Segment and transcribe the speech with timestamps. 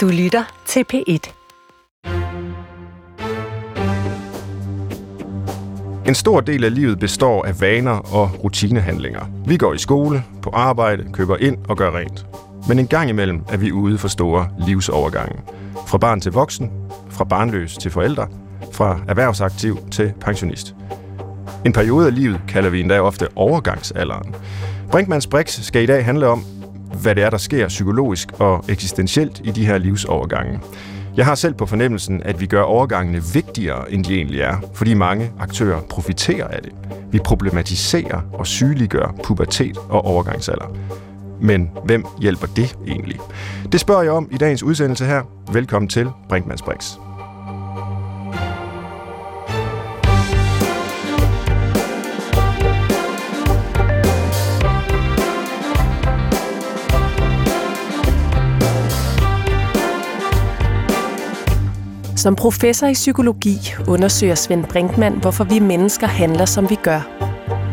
[0.00, 1.32] Du lytter til P1.
[6.06, 9.20] En stor del af livet består af vaner og rutinehandlinger.
[9.46, 12.26] Vi går i skole, på arbejde, køber ind og gør rent.
[12.68, 15.40] Men en gang imellem er vi ude for store livsovergange.
[15.86, 16.70] Fra barn til voksen,
[17.10, 18.28] fra barnløs til forældre,
[18.72, 20.74] fra erhvervsaktiv til pensionist.
[21.66, 24.34] En periode af livet kalder vi endda ofte overgangsalderen.
[24.90, 26.44] Brinkmanns Brix skal i dag handle om,
[27.02, 30.60] hvad det er, der sker psykologisk og eksistentielt i de her livsovergange.
[31.16, 34.94] Jeg har selv på fornemmelsen, at vi gør overgangene vigtigere, end de egentlig er, fordi
[34.94, 36.72] mange aktører profiterer af det.
[37.12, 40.76] Vi problematiserer og sygeliggør pubertet og overgangsalder.
[41.40, 43.18] Men hvem hjælper det egentlig?
[43.72, 45.22] Det spørger jeg om i dagens udsendelse her.
[45.52, 47.09] Velkommen til Brinkmanns Brix.
[62.20, 67.00] Som professor i psykologi undersøger Svend Brinkmann, hvorfor vi mennesker handler, som vi gør.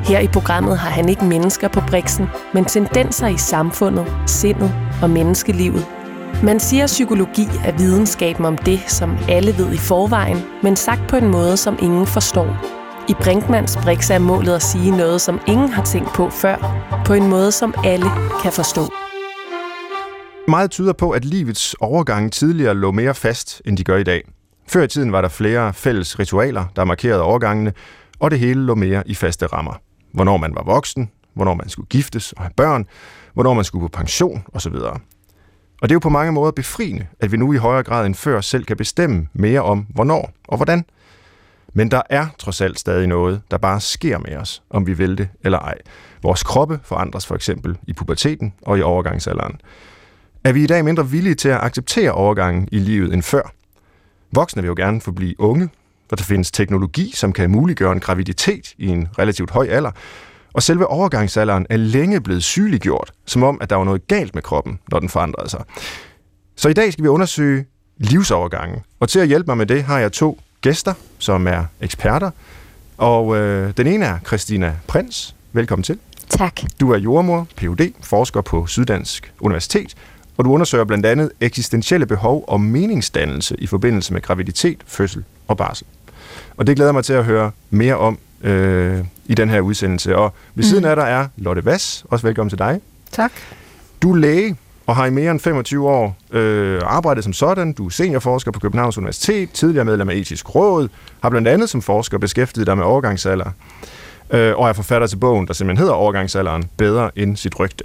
[0.05, 5.09] Her i programmet har han ikke mennesker på briksen, men tendenser i samfundet, sindet og
[5.09, 5.85] menneskelivet.
[6.43, 11.01] Man siger, at psykologi er videnskaben om det, som alle ved i forvejen, men sagt
[11.09, 12.57] på en måde, som ingen forstår.
[13.09, 16.57] I Brinkmans Brix er målet at sige noget, som ingen har tænkt på før,
[17.05, 18.05] på en måde, som alle
[18.43, 18.81] kan forstå.
[20.47, 24.36] Meget tyder på, at livets overgang tidligere lå mere fast, end de gør i dag.
[24.69, 27.73] Før i tiden var der flere fælles ritualer, der markerede overgangene,
[28.19, 29.81] og det hele lå mere i faste rammer.
[30.13, 32.85] Hvornår man var voksen, hvornår man skulle giftes og have børn,
[33.33, 34.75] hvornår man skulle på pension osv.
[35.81, 38.15] Og det er jo på mange måder befriende, at vi nu i højere grad end
[38.15, 40.85] før selv kan bestemme mere om, hvornår og hvordan.
[41.73, 45.17] Men der er trods alt stadig noget, der bare sker med os, om vi vil
[45.17, 45.75] det eller ej.
[46.23, 49.61] Vores kroppe forandres for eksempel i puberteten og i overgangsalderen.
[50.43, 53.56] Er vi i dag mindre villige til at acceptere overgangen i livet end før?
[54.31, 55.70] Voksne vil jo gerne forblive unge,
[56.11, 59.92] og der findes teknologi, som kan muliggøre en graviditet i en relativt høj alder,
[60.54, 64.43] og selve overgangsalderen er længe blevet sygeliggjort, som om, at der var noget galt med
[64.43, 65.64] kroppen, når den forandrede sig.
[66.55, 67.66] Så i dag skal vi undersøge
[67.98, 72.32] livsovergangen, og til at hjælpe mig med det har jeg to gæster, som er eksperter.
[72.98, 75.36] Og øh, den ene er Christina Prins.
[75.54, 75.99] Velkommen til.
[76.30, 76.61] Tak.
[76.80, 79.95] Du er jordmor, Ph.D., forsker på Syddansk Universitet,
[80.37, 85.58] og du undersøger blandt andet eksistentielle behov og meningsdannelse i forbindelse med graviditet, fødsel og
[85.58, 85.87] barsel.
[86.58, 90.15] Og det glæder mig til at høre mere om øh, i den her udsendelse.
[90.15, 90.89] Og ved siden mm.
[90.89, 92.05] af dig er Lotte Vass.
[92.09, 92.81] Også velkommen til dig.
[93.11, 93.31] Tak.
[94.02, 94.55] Du er læge
[94.87, 97.73] og har i mere end 25 år øh, arbejdet som sådan.
[97.73, 100.87] Du er seniorforsker på Københavns Universitet, tidligere medlem af Etisk Råd,
[101.21, 103.52] har blandt andet som forsker beskæftiget dig med overgangsalder,
[104.30, 107.83] øh, og er forfatter til bogen, der simpelthen hedder Overgangsalderen bedre end sit rygte.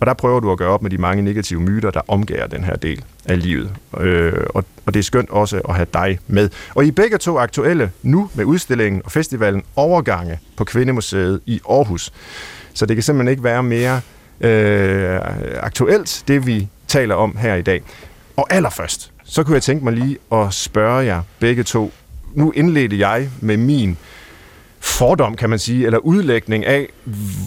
[0.00, 2.64] Og der prøver du at gøre op med de mange negative myter, der omgærer den
[2.64, 3.72] her del af livet.
[4.00, 6.50] Øh, og, og det er skønt også at have dig med.
[6.74, 11.60] Og I er begge to aktuelle nu med udstillingen og festivalen Overgange på Kvindemuseet i
[11.70, 12.12] Aarhus.
[12.74, 14.00] Så det kan simpelthen ikke være mere
[14.40, 15.20] øh,
[15.60, 17.82] aktuelt, det vi taler om her i dag.
[18.36, 21.92] Og allerførst, så kunne jeg tænke mig lige at spørge jer begge to.
[22.34, 23.98] Nu indledte jeg med min
[24.86, 26.88] fordom, kan man sige, eller udlægning af,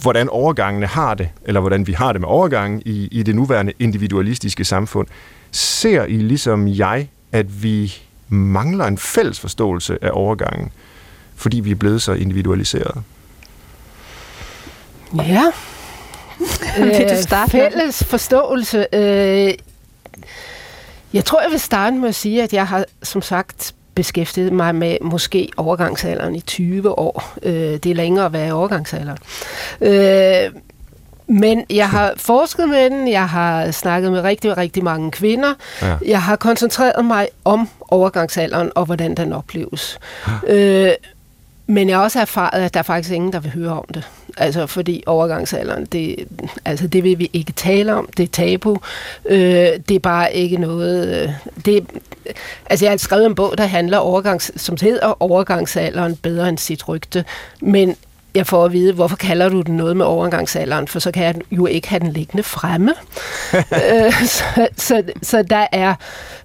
[0.02, 3.72] hvordan overgangene har det, eller hvordan vi har det med overgangen i, i det nuværende
[3.78, 5.06] individualistiske samfund.
[5.50, 7.94] Ser I ligesom jeg, at vi
[8.28, 10.72] mangler en fælles forståelse af overgangen,
[11.36, 13.02] fordi vi er blevet så individualiseret?
[15.14, 15.44] Ja.
[16.78, 18.86] Vil du starte fælles forståelse.
[18.92, 19.54] Øh,
[21.12, 24.74] jeg tror, jeg vil starte med at sige, at jeg har som sagt beskæftiget mig
[24.74, 27.32] med måske overgangsalderen i 20 år.
[27.42, 29.18] Øh, det er længere at være overgangsalderen.
[29.80, 30.52] Øh,
[31.26, 35.54] men jeg har forsket med den, jeg har snakket med rigtig, rigtig mange kvinder.
[35.82, 35.96] Ja.
[36.06, 39.98] Jeg har koncentreret mig om overgangsalderen og hvordan den opleves.
[40.46, 40.54] Ja.
[40.54, 40.92] Øh,
[41.66, 44.08] men jeg har også erfaret, at der er faktisk ingen, der vil høre om det.
[44.36, 46.16] Altså, fordi overgangsalderen, det,
[46.64, 48.08] altså, det vil vi ikke tale om.
[48.16, 48.76] Det er tabu.
[49.24, 49.38] Øh,
[49.88, 51.22] det er bare ikke noget...
[51.22, 51.32] Øh,
[51.64, 51.86] det,
[52.66, 56.88] altså, jeg har skrevet en bog, der handler overgangs, som hedder Overgangsalderen bedre end sit
[56.88, 57.24] rygte.
[57.60, 57.96] Men
[58.34, 61.34] jeg får at vide, hvorfor kalder du den noget med overgangsalderen, for så kan jeg
[61.50, 62.94] jo ikke have den liggende fremme.
[63.54, 65.94] øh, så, så, så der er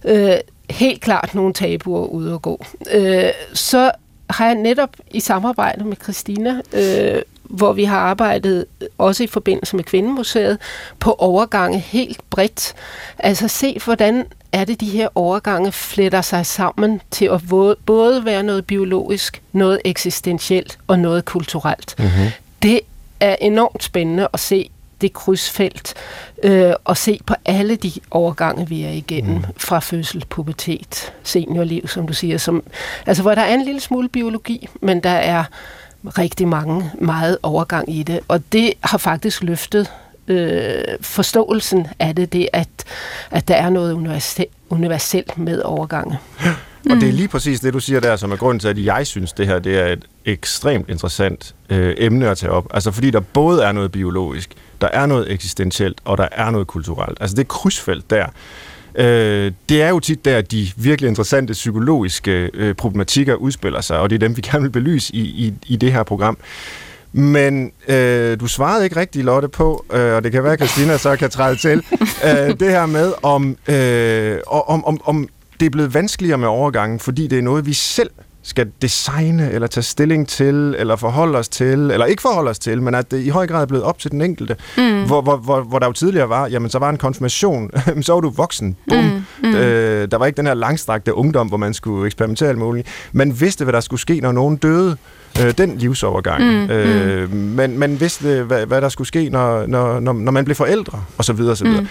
[0.03, 0.37] øh,
[0.69, 2.65] helt klart nogle tabuer ude at gå.
[2.91, 3.91] Øh, så
[4.29, 8.65] har jeg netop i samarbejde med Christina, øh, hvor vi har arbejdet
[8.97, 10.57] også i forbindelse med Kvindemuseet,
[10.99, 12.73] på overgange helt bredt.
[13.19, 17.41] Altså se, hvordan er det, de her overgange fletter sig sammen til at
[17.85, 21.95] både være noget biologisk, noget eksistentielt og noget kulturelt.
[21.97, 22.27] Mm-hmm.
[22.61, 22.79] Det
[23.19, 24.69] er enormt spændende at se,
[25.01, 25.93] det krydsfelt
[26.43, 29.43] øh, og se på alle de overgange, vi er igennem, mm.
[29.57, 32.63] fra fødsel, pubertet, seniorliv, som du siger, som,
[33.05, 35.43] altså hvor der er en lille smule biologi, men der er
[36.07, 39.91] rigtig mange, meget overgang i det, og det har faktisk løftet
[40.27, 42.69] øh, forståelsen af det, det at,
[43.31, 43.93] at der er noget
[44.69, 46.19] universelt med overgange.
[46.89, 47.17] Og det er mm.
[47.17, 49.59] lige præcis det, du siger der, som er grunden til, at jeg synes, det her
[49.59, 52.67] det er et ekstremt interessant øh, emne at tage op.
[52.73, 54.49] Altså fordi der både er noget biologisk,
[54.81, 57.17] der er noget eksistentielt, og der er noget kulturelt.
[57.21, 58.25] Altså det krydsfelt der,
[58.97, 64.09] øh, det er jo tit der, de virkelig interessante psykologiske øh, problematikker udspiller sig, og
[64.09, 66.37] det er dem, vi gerne vil belyse i, i, i det her program.
[67.11, 70.97] Men øh, du svarede ikke rigtig, Lotte, på, øh, og det kan være, at Christina
[70.97, 71.83] så kan træde til,
[72.27, 76.99] øh, det her med, om, øh, om, om, om det er blevet vanskeligere med overgangen,
[76.99, 78.09] fordi det er noget, vi selv
[78.45, 82.81] skal designe, eller tage stilling til, eller forholde os til, eller ikke forholde os til,
[82.81, 84.55] men at det i høj grad er blevet op til den enkelte.
[84.77, 85.05] Mm.
[85.05, 87.71] Hvor, hvor, hvor, hvor der jo tidligere var, jamen så var en konfirmation,
[88.01, 89.03] så var du voksen, bum.
[89.03, 89.21] Mm.
[89.43, 89.55] Mm.
[89.55, 92.87] Øh, der var ikke den her langstrakte ungdom, hvor man skulle eksperimentere alt muligt.
[93.11, 94.97] Man vidste, hvad der skulle ske, når nogen døde.
[95.41, 96.43] Øh, den livsovergang.
[96.43, 96.69] Mm.
[96.69, 97.37] Øh, mm.
[97.37, 101.03] men man vidste, hvad, hvad der skulle ske, når, når, når, når man blev forældre,
[101.17, 101.81] og så videre, og så videre.
[101.81, 101.87] Mm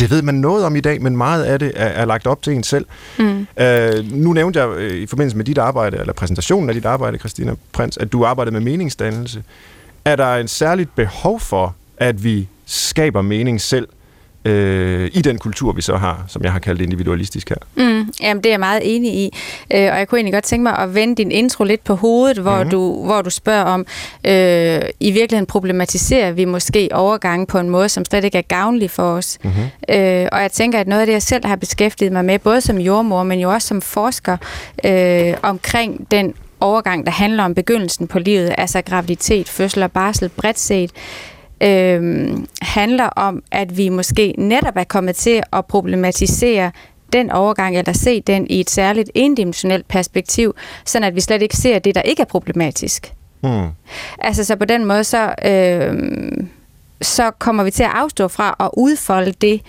[0.00, 2.42] det ved man noget om i dag, men meget af det er, er lagt op
[2.42, 2.86] til en selv.
[3.18, 3.46] Mm.
[3.60, 7.18] Øh, nu nævnte jeg øh, i forbindelse med dit arbejde, eller præsentationen af dit arbejde,
[7.18, 9.42] Christina Prins, at du arbejder med meningsdannelse.
[10.04, 13.88] Er der et særligt behov for, at vi skaber mening selv,
[14.44, 17.56] øh, i den kultur, vi så har, som jeg har kaldt individualistisk her.
[17.76, 19.36] Mm, jamen, det er jeg meget enig i.
[19.74, 22.38] Øh, og jeg kunne egentlig godt tænke mig at vende din intro lidt på hovedet,
[22.38, 22.70] hvor, mm.
[22.70, 23.86] du, hvor du spørger om,
[24.26, 28.90] øh, i virkeligheden problematiserer vi måske overgangen på en måde, som slet ikke er gavnlig
[28.90, 29.38] for os.
[29.42, 29.96] Mm-hmm.
[29.96, 32.60] Øh, og jeg tænker, at noget af det, jeg selv har beskæftiget mig med, både
[32.60, 34.36] som jordmor, men jo også som forsker,
[34.84, 40.28] øh, omkring den overgang, der handler om begyndelsen på livet, altså graviditet, fødsel og barsel
[40.28, 40.90] bredt set,
[41.60, 42.30] øh,
[42.62, 46.70] handler om, at vi måske netop er kommet til at problematisere
[47.12, 50.54] den overgang, eller se den i et særligt endimensionelt perspektiv,
[50.84, 53.12] sådan at vi slet ikke ser det, der ikke er problematisk.
[53.42, 53.68] Mm.
[54.18, 55.94] Altså så på den måde, så, øh,
[57.02, 59.60] så kommer vi til at afstå fra at udfolde det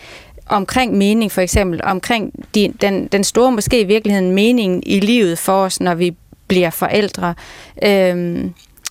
[0.45, 5.39] omkring mening, for eksempel omkring de, den, den store, måske i virkeligheden mening i livet
[5.39, 6.15] for os, når vi
[6.47, 7.33] bliver forældre,
[7.83, 8.45] øh,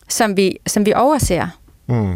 [0.09, 1.47] som, vi, som vi overser.
[1.87, 2.15] Mm.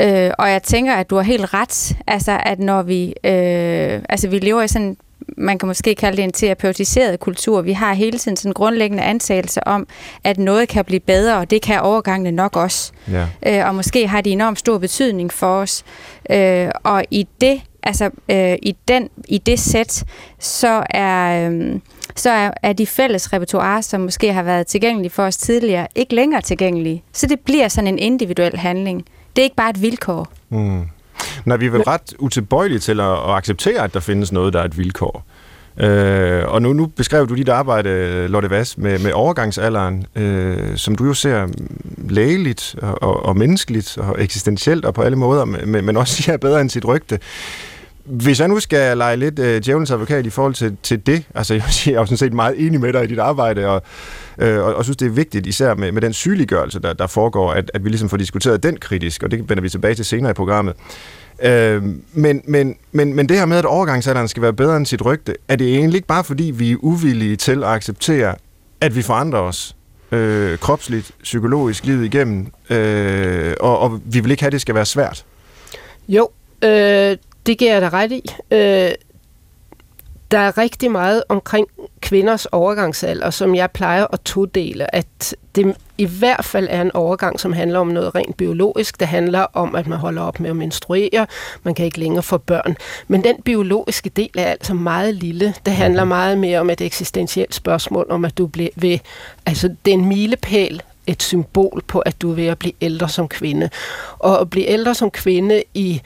[0.00, 1.96] Øh, og jeg tænker, at du har helt ret.
[2.06, 3.14] Altså, at når vi...
[3.24, 4.96] Øh, altså, vi lever i sådan
[5.36, 7.62] man kan måske kalde det en terapeutiseret kultur.
[7.62, 9.86] Vi har hele tiden sådan en grundlæggende antagelse om,
[10.24, 12.92] at noget kan blive bedre, og det kan overgangene nok også.
[13.10, 13.26] Ja.
[13.46, 15.84] Øh, og måske har de enormt stor betydning for os.
[16.30, 20.04] Øh, og i det, altså øh, i den, i det sæt,
[20.38, 21.80] så er, øh,
[22.16, 26.14] så er, er de fælles repertoirer, som måske har været tilgængelige for os tidligere, ikke
[26.14, 27.02] længere tilgængelige.
[27.12, 29.04] Så det bliver sådan en individuel handling.
[29.36, 30.28] Det er ikke bare et vilkår.
[30.48, 30.82] Mm.
[31.44, 34.60] Nej, vi er vel ret utilbøjelige til at, at acceptere, at der findes noget, der
[34.60, 35.24] er et vilkår.
[35.76, 40.96] Øh, og nu, nu beskrev du dit arbejde, Lotte Vass, med, med overgangsalderen, øh, som
[40.96, 41.48] du jo ser
[42.08, 46.36] lægeligt og, og, og menneskeligt og eksistentielt og på alle måder, men, men også siger
[46.36, 47.18] bedre end sit rygte.
[48.04, 51.54] Hvis jeg nu skal lege lidt øh, djævelens advokat i forhold til, til det, altså
[51.54, 53.82] jeg, sige, jeg er jo sådan set meget enig med dig i dit arbejde, og,
[54.38, 57.52] øh, og, og synes, det er vigtigt, især med, med den sygeliggørelse, der, der foregår,
[57.52, 60.30] at, at vi ligesom får diskuteret den kritisk, og det vender vi tilbage til senere
[60.30, 60.74] i programmet.
[61.42, 65.04] Øh, men, men, men, men det her med, at overgangsalderen skal være bedre end sit
[65.04, 68.34] rygte, er det egentlig ikke bare fordi, vi er uvillige til at acceptere,
[68.80, 69.76] at vi forandrer os
[70.12, 74.74] øh, kropsligt, psykologisk, livet igennem, øh, og, og vi vil ikke have, at det skal
[74.74, 75.24] være svært?
[76.08, 76.28] Jo,
[76.64, 78.22] øh, det giver jeg dig ret i.
[78.50, 78.90] Øh,
[80.30, 81.66] der er rigtig meget omkring
[82.00, 87.40] kvinders overgangsalder, som jeg plejer at todele, at det i hvert fald er en overgang,
[87.40, 89.00] som handler om noget rent biologisk.
[89.00, 91.26] Det handler om, at man holder op med at menstruere.
[91.62, 92.76] Man kan ikke længere få børn.
[93.08, 95.54] Men den biologiske del er altså meget lille.
[95.66, 98.98] Det handler meget mere om et eksistentielt spørgsmål, om at du bliver ved...
[99.46, 103.08] Altså, det er en milepæl, et symbol på, at du er ved at blive ældre
[103.08, 103.70] som kvinde.
[104.18, 106.02] Og at blive ældre som kvinde i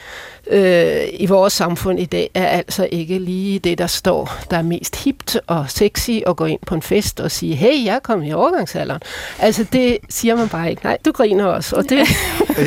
[0.50, 4.62] øh, i vores samfund i dag er altså ikke lige det, der står, der er
[4.62, 7.98] mest hipt og sexy at gå ind på en fest og sige, hey, jeg er
[7.98, 9.00] kommet i overgangsalderen.
[9.38, 10.84] Altså, det siger man bare ikke.
[10.84, 11.76] Nej, du griner også.
[11.76, 11.98] Og det...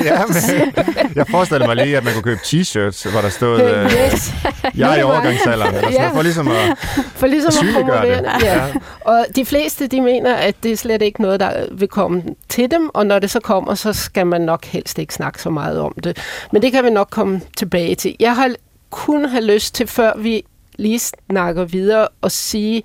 [0.06, 0.74] ja, men
[1.16, 4.34] jeg forestiller mig lige, at man kunne købe t-shirts, hvor der stod, øh, yes.
[4.76, 6.18] jeg er i overgangsalderen, eller sådan ja.
[6.18, 6.78] for ligesom at,
[7.16, 8.24] for ligesom at promovere det.
[8.44, 8.56] Ja.
[8.56, 8.74] ja.
[9.02, 12.72] Og de fleste, de mener, at det er slet ikke noget, der vil komme til
[12.72, 15.80] dem, og når det så kommer, så skal man nok helst ikke snakke så meget
[15.80, 16.18] om det.
[16.52, 18.16] Men det kan vi nok komme til tilbage til.
[18.20, 18.56] Jeg har
[18.90, 20.44] kun have lyst til, før vi
[20.76, 22.84] lige snakker videre, og sige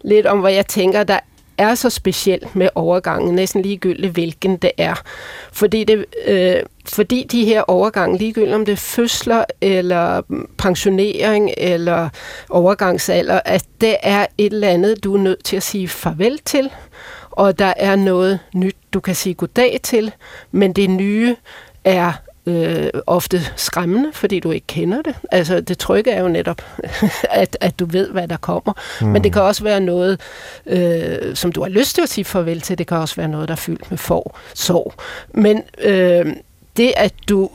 [0.00, 1.18] lidt om, hvad jeg tænker, der
[1.58, 4.94] er så specielt med overgangen, næsten ligegyldigt hvilken det er.
[5.52, 10.22] Fordi det, øh, fordi de her overgange, ligegyldigt om det er fødsler eller
[10.58, 12.08] pensionering eller
[12.50, 16.70] overgangsalder, at det er et eller andet, du er nødt til at sige farvel til,
[17.30, 20.12] og der er noget nyt, du kan sige goddag til,
[20.52, 21.36] men det nye
[21.84, 22.12] er
[22.46, 25.14] øh, ofte skræmmende, fordi du ikke kender det.
[25.30, 26.62] Altså det trygge er jo netop,
[27.30, 28.72] at, at du ved, hvad der kommer.
[29.00, 29.06] Mm.
[29.06, 30.20] Men det kan også være noget,
[30.66, 32.78] øh, som du har lyst til at sige farvel til.
[32.78, 34.94] Det kan også være noget, der er fyldt med for, sorg.
[35.34, 36.26] Men øh,
[36.76, 37.50] det, at du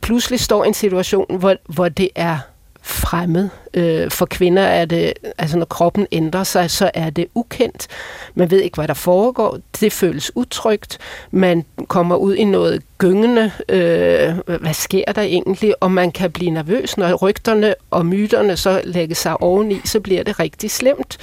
[0.00, 2.38] pludselig står i en situation, hvor, hvor det er
[2.84, 3.48] fremmed.
[3.74, 7.86] Øh, for kvinder er det, altså når kroppen ændrer sig, så er det ukendt.
[8.34, 9.58] Man ved ikke, hvad der foregår.
[9.80, 10.98] Det føles utrygt.
[11.30, 13.50] Man kommer ud i noget gyngende.
[13.68, 15.82] Øh, hvad sker der egentlig?
[15.82, 20.22] Og man kan blive nervøs, når rygterne og myterne så lægger sig oveni, så bliver
[20.22, 21.18] det rigtig slemt.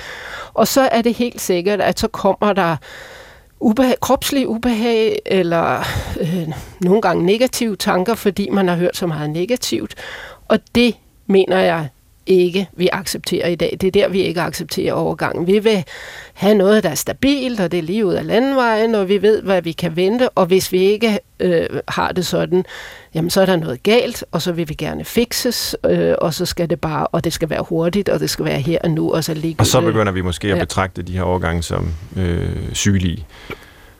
[0.53, 2.75] Og så er det helt sikkert, at så kommer der
[3.59, 5.83] ubehag, kropslig ubehag, eller
[6.19, 6.49] øh,
[6.79, 9.95] nogle gange negative tanker, fordi man har hørt så meget negativt.
[10.47, 10.95] Og det
[11.27, 11.87] mener jeg
[12.25, 13.77] ikke, vi accepterer i dag.
[13.81, 15.47] Det er der, vi ikke accepterer overgangen.
[15.47, 15.83] Vi vil
[16.33, 19.41] have noget, der er stabilt, og det er lige ud af landvejen, og vi ved,
[19.41, 22.65] hvad vi kan vente, og hvis vi ikke øh, har det sådan,
[23.13, 26.45] jamen så er der noget galt, og så vil vi gerne fixes, øh, og så
[26.45, 29.13] skal det bare, og det skal være hurtigt, og det skal være her og nu,
[29.13, 29.59] og så ligge...
[29.59, 33.25] Og så begynder vi måske at betragte de her overgange som øh, sygelige.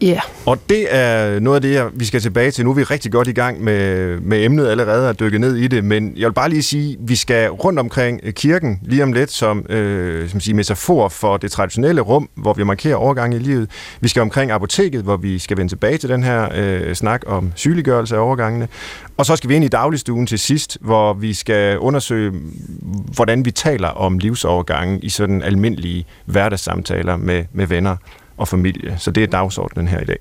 [0.01, 0.07] Ja.
[0.07, 0.21] Yeah.
[0.45, 2.65] Og det er noget af det, vi skal tilbage til.
[2.65, 5.67] Nu er vi rigtig godt i gang med, med emnet allerede at dykke ned i
[5.67, 9.03] det, men jeg vil bare lige sige, at vi skal rundt omkring øh, kirken lige
[9.03, 13.33] om lidt som, øh, som siger, metafor for det traditionelle rum, hvor vi markerer overgang
[13.33, 13.69] i livet.
[13.99, 17.51] Vi skal omkring apoteket, hvor vi skal vende tilbage til den her øh, snak om
[17.55, 18.67] sygeliggørelse af overgangene.
[19.17, 22.31] Og så skal vi ind i dagligstuen til sidst, hvor vi skal undersøge,
[23.15, 27.95] hvordan vi taler om livsovergangen i sådan almindelige hverdagssamtaler med, med venner
[28.41, 28.95] og familie.
[28.99, 30.17] Så det er dagsordenen her i dag.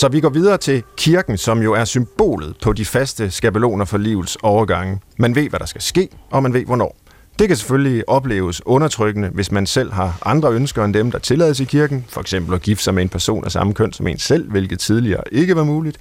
[0.00, 3.98] Så vi går videre til kirken, som jo er symbolet på de faste skabeloner for
[3.98, 5.00] livets overgange.
[5.18, 6.96] Man ved, hvad der skal ske, og man ved, hvornår.
[7.38, 11.60] Det kan selvfølgelig opleves undertrykkende, hvis man selv har andre ønsker end dem, der tillades
[11.60, 14.18] i kirken, for eksempel at gifte sig med en person af samme køn som en
[14.18, 15.98] selv, hvilket tidligere ikke var muligt.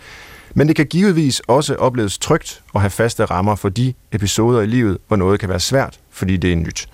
[0.58, 4.66] Men det kan givetvis også opleves trygt at have faste rammer for de episoder i
[4.66, 6.90] livet, hvor noget kan være svært, fordi det er nyt.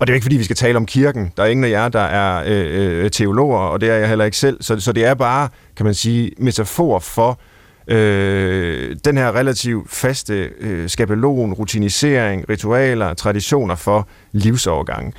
[0.00, 1.32] Og det er ikke, fordi vi skal tale om kirken.
[1.36, 4.24] Der er ingen af jer, der er øh, øh, teologer, og det er jeg heller
[4.24, 4.62] ikke selv.
[4.62, 7.40] Så, så det er bare, kan man sige, metafor for
[7.88, 15.12] øh, den her relativt faste øh, skabelon, rutinisering, ritualer, traditioner for livsovergangen.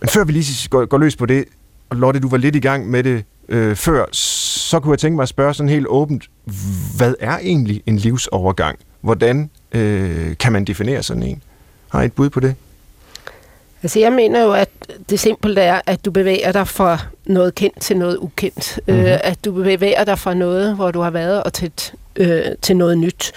[0.00, 1.44] Men før vi lige går, går løs på det,
[1.90, 5.16] og Lotte, du var lidt i gang med det øh, før, så kunne jeg tænke
[5.16, 6.28] mig at spørge sådan helt åbent,
[6.96, 8.78] hvad er egentlig en livsovergang?
[9.00, 11.42] Hvordan øh, kan man definere sådan en?
[11.88, 12.54] Har I et bud på det?
[13.82, 14.68] Altså jeg mener jo, at
[15.10, 18.80] det simpelt er, at du bevæger dig fra noget kendt til noget ukendt.
[18.86, 19.02] Mm-hmm.
[19.02, 21.72] Øh, at du bevæger dig fra noget, hvor du har været, og til,
[22.16, 23.32] øh, til noget nyt.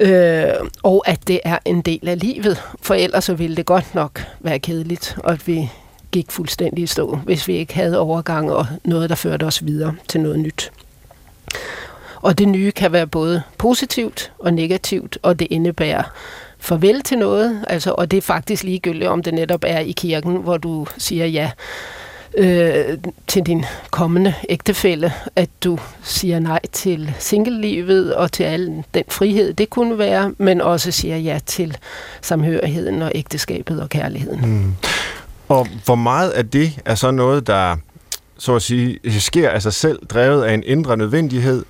[0.00, 0.44] Øh,
[0.82, 4.22] og at det er en del af livet, for ellers så ville det godt nok
[4.40, 5.70] være kedeligt, og at vi
[6.12, 9.94] gik fuldstændig i stå, hvis vi ikke havde overgang og noget, der førte os videre
[10.08, 10.72] til noget nyt.
[12.22, 16.02] Og det nye kan være både positivt og negativt, og det indebærer
[16.58, 20.36] farvel til noget, altså, og det er faktisk ligegyldigt, om det netop er i kirken,
[20.36, 21.50] hvor du siger ja
[22.38, 29.04] øh, til din kommende ægtefælle, at du siger nej til singellivet og til al den
[29.08, 31.76] frihed, det kunne være, men også siger ja til
[32.20, 34.40] samhørigheden og ægteskabet og kærligheden.
[34.46, 34.74] Mm.
[35.48, 37.76] Og hvor meget af det er så noget, der
[38.38, 41.64] så at sige, sker af sig selv, drevet af en indre nødvendighed,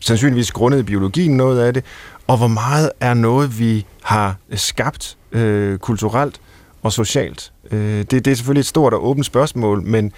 [0.00, 1.84] sandsynligvis grundet i biologien noget af det,
[2.26, 6.40] og hvor meget er noget, vi har skabt øh, kulturelt
[6.82, 7.52] og socialt.
[7.70, 10.12] Øh, det, det er selvfølgelig et stort og åbent spørgsmål, men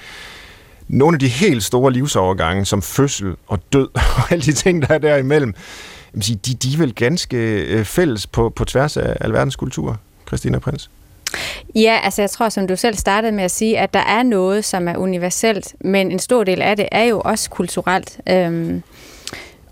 [0.88, 4.94] nogle af de helt store livsovergange, som fødsel og død og alle de ting, der
[4.94, 5.54] er derimellem,
[6.14, 10.90] de, de er vel ganske øh, fælles på, på tværs af alverdens kultur, Christina Prins?
[11.74, 14.64] Ja, altså jeg tror, som du selv startede med at sige, at der er noget,
[14.64, 18.20] som er universelt, men en stor del af det er jo også kulturelt.
[18.28, 18.82] Øhm,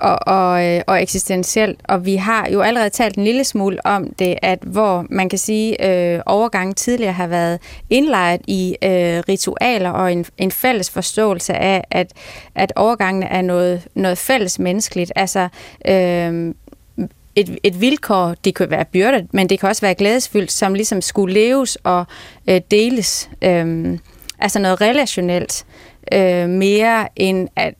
[0.00, 1.80] og, og, øh, og eksistentielt.
[1.84, 5.38] Og vi har jo allerede talt en lille smule om det, at hvor man kan
[5.38, 11.54] sige, øh, overgangen tidligere har været indlejret i øh, ritualer og en, en fælles forståelse
[11.54, 12.12] af, at,
[12.54, 15.12] at overgangen er noget, noget fælles menneskeligt.
[15.16, 15.48] Altså,
[15.88, 16.54] øh,
[17.34, 21.00] et, et vilkår, det kan være byrdet, men det kan også være glædesfyldt, som ligesom
[21.00, 22.04] skulle leves og
[22.48, 23.30] øh, deles.
[23.42, 23.98] Øh,
[24.38, 25.66] altså noget relationelt,
[26.12, 27.74] øh, mere end at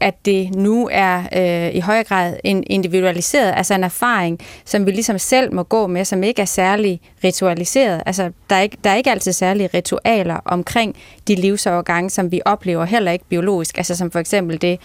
[0.00, 4.90] at det nu er øh, i høj grad en individualiseret, altså en erfaring, som vi
[4.90, 8.02] ligesom selv må gå med, som ikke er særlig ritualiseret.
[8.06, 10.96] Altså, der er ikke, der er ikke altid særlige ritualer omkring
[11.28, 13.78] de livsovergange, som vi oplever heller ikke biologisk.
[13.78, 14.80] Altså som for eksempel det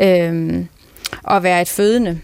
[0.00, 0.64] øh,
[1.30, 2.20] at være et fødende,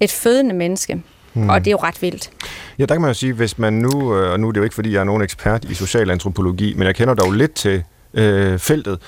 [0.00, 1.02] et fødende menneske.
[1.32, 1.48] Hmm.
[1.48, 2.30] Og det er jo ret vildt.
[2.78, 4.64] Ja, der kan man jo sige, hvis man nu, øh, og nu er det jo
[4.64, 7.82] ikke, fordi jeg er nogen ekspert i social antropologi, men jeg kender dog lidt til
[8.14, 8.98] øh, feltet,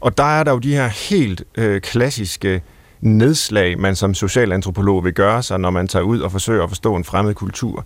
[0.00, 2.62] og der er der jo de her helt øh, klassiske
[3.00, 6.96] nedslag, man som socialantropolog vil gøre sig, når man tager ud og forsøger at forstå
[6.96, 7.84] en fremmed kultur.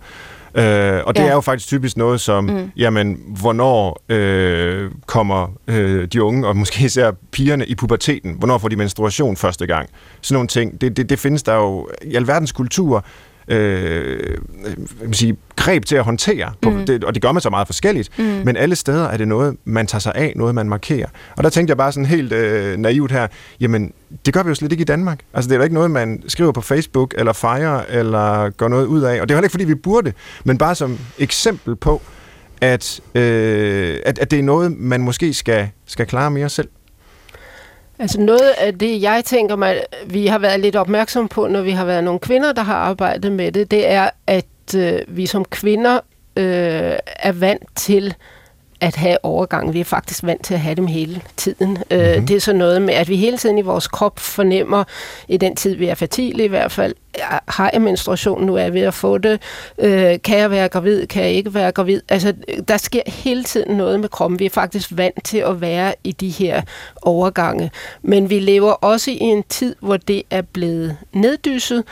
[0.55, 1.27] Øh, og det ja.
[1.27, 2.71] er jo faktisk typisk noget som, mm.
[2.77, 8.67] jamen, hvornår øh, kommer øh, de unge, og måske især pigerne i puberteten, hvornår får
[8.67, 9.89] de menstruation første gang?
[10.21, 13.05] Sådan nogle ting, det, det, det findes der jo i alverdens kultur,
[13.47, 14.37] øh,
[15.11, 16.85] sige, greb til at håndtere, på, mm.
[16.85, 18.23] det, og det gør man så meget forskelligt, mm.
[18.23, 21.07] men alle steder er det noget, man tager sig af, noget man markerer.
[21.37, 23.27] Og der tænkte jeg bare sådan helt øh, naivt her,
[23.59, 23.93] jamen,
[24.25, 25.19] det gør vi jo slet ikke i Danmark.
[25.33, 28.85] Altså, det er jo ikke noget, man skriver på Facebook, eller fejrer, eller gør noget
[28.85, 32.01] ud af, og det er heller ikke, fordi vi burde, men bare som eksempel på,
[32.61, 36.67] at, øh, at, at det er noget, man måske skal, skal klare mere selv.
[37.99, 41.71] Altså noget af det, jeg tænker mig, vi har været lidt opmærksom på, når vi
[41.71, 45.45] har været nogle kvinder, der har arbejdet med det, det er, at øh, vi som
[45.45, 45.95] kvinder
[46.37, 48.15] øh, er vant til
[48.85, 49.73] at have overgang.
[49.73, 51.69] Vi er faktisk vant til at have dem hele tiden.
[51.69, 52.27] Mm-hmm.
[52.27, 54.83] Det er så noget med, at vi hele tiden i vores krop fornemmer,
[55.27, 56.93] i den tid vi er fertile i hvert fald,
[57.47, 59.41] har jeg menstruation, nu er jeg ved at få det,
[59.77, 62.01] øh, kan jeg være gravid, kan jeg ikke være gravid.
[62.09, 62.33] Altså,
[62.67, 64.39] der sker hele tiden noget med kroppen.
[64.39, 66.61] Vi er faktisk vant til at være i de her
[67.01, 67.71] overgange.
[68.01, 71.83] Men vi lever også i en tid, hvor det er blevet neddysset.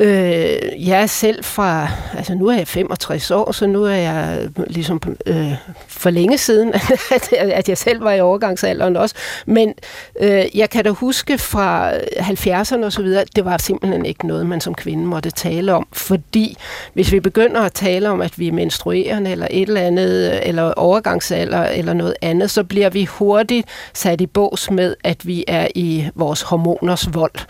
[0.00, 4.48] Øh, jeg er selv fra, altså nu er jeg 65 år, så nu er jeg
[4.66, 5.52] ligesom øh,
[5.88, 6.72] for længe siden,
[7.16, 9.14] at, at jeg selv var i overgangsalderen også.
[9.46, 9.74] Men
[10.20, 14.46] øh, jeg kan da huske fra 70'erne og så videre, det var simpelthen ikke noget,
[14.46, 15.86] man som kvinde måtte tale om.
[15.92, 16.56] Fordi
[16.94, 20.72] hvis vi begynder at tale om, at vi er menstruerende eller et eller andet, eller
[20.72, 25.68] overgangsalder eller noget andet, så bliver vi hurtigt sat i bås med, at vi er
[25.74, 27.46] i vores hormoners vold.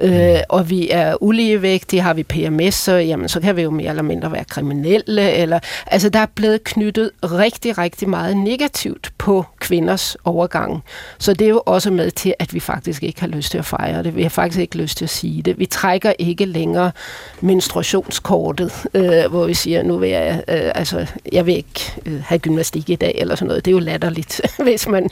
[0.00, 1.22] Øh, og vi er
[1.82, 5.30] uligevægtige, har vi PMS, så, jamen, så kan vi jo mere eller mindre være kriminelle.
[5.30, 10.82] Eller, altså, der er blevet knyttet rigtig, rigtig meget negativt på kvinders overgang.
[11.18, 13.64] Så det er jo også med til, at vi faktisk ikke har lyst til at
[13.64, 14.16] fejre det.
[14.16, 15.58] Vi har faktisk ikke lyst til at sige det.
[15.58, 16.92] Vi trækker ikke længere
[17.40, 22.38] menstruationskortet, øh, hvor vi siger, nu vil jeg, øh, altså, jeg vil ikke øh, have
[22.38, 23.64] gymnastik i dag, eller sådan noget.
[23.64, 25.10] Det er jo latterligt, hvis man,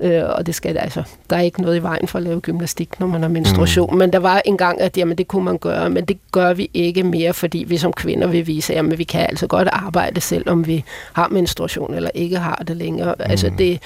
[0.00, 3.00] øh, og det skal altså, der er ikke noget i vejen for at lave gymnastik,
[3.00, 3.90] når man har menstruation.
[3.92, 3.98] Mm.
[3.98, 7.02] Men der var engang, at jamen, det kunne man gøre, men det gør vi ikke
[7.02, 10.84] mere, fordi vi som kvinder vil vise, at vi kan altså godt arbejde, selvom vi
[11.12, 13.14] har menstruation eller ikke har det længere.
[13.18, 13.24] Mm.
[13.30, 13.82] Altså det,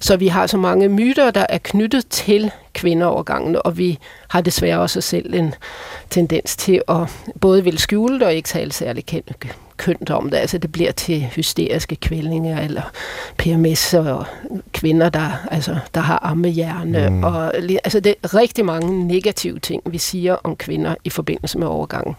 [0.00, 4.80] så vi har så mange myter, der er knyttet til kvindeovergangene, og vi har desværre
[4.80, 5.54] også selv en
[6.10, 9.06] tendens til at både vil skjule det og ikke tale særlig
[9.82, 10.36] kønt om det.
[10.36, 12.82] Altså det bliver til hysteriske kvælninger eller
[13.36, 14.26] PMS og
[14.72, 17.08] kvinder, der, altså, der har ammehjerne.
[17.08, 17.24] Mm.
[17.24, 21.66] Og, altså det er rigtig mange negative ting, vi siger om kvinder i forbindelse med
[21.66, 22.14] overgangen.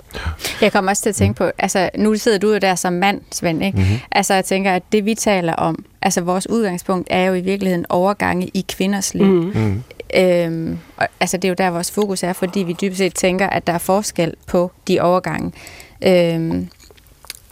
[0.61, 3.21] Jeg kommer også til at tænke på, altså nu sidder du jo der som mand,
[3.31, 3.77] Svend, ikke?
[3.77, 3.97] Mm-hmm.
[4.11, 7.85] Altså jeg tænker, at det vi taler om, altså vores udgangspunkt er jo i virkeligheden
[7.89, 9.25] overgange i kvinders liv.
[9.25, 9.51] Mm.
[9.55, 9.83] Mm.
[10.15, 13.47] Øhm, og, altså det er jo der, vores fokus er, fordi vi dybest set tænker,
[13.47, 15.51] at der er forskel på de overgange.
[16.05, 16.69] Øhm,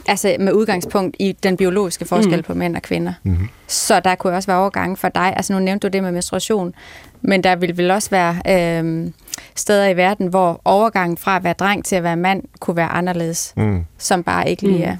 [0.06, 2.42] altså med udgangspunkt i den biologiske forskel mm.
[2.42, 3.12] på mænd og kvinder.
[3.22, 3.48] Mm-hmm.
[3.66, 5.32] Så der kunne også være overgange for dig.
[5.36, 6.74] Altså nu nævnte du det med menstruation,
[7.22, 9.12] men der vil vel også være øhm,
[9.54, 12.88] steder i verden, hvor overgangen fra at være dreng til at være mand kunne være
[12.88, 13.84] anderledes, mm.
[13.98, 14.90] som bare ikke lige mm.
[14.90, 14.96] er.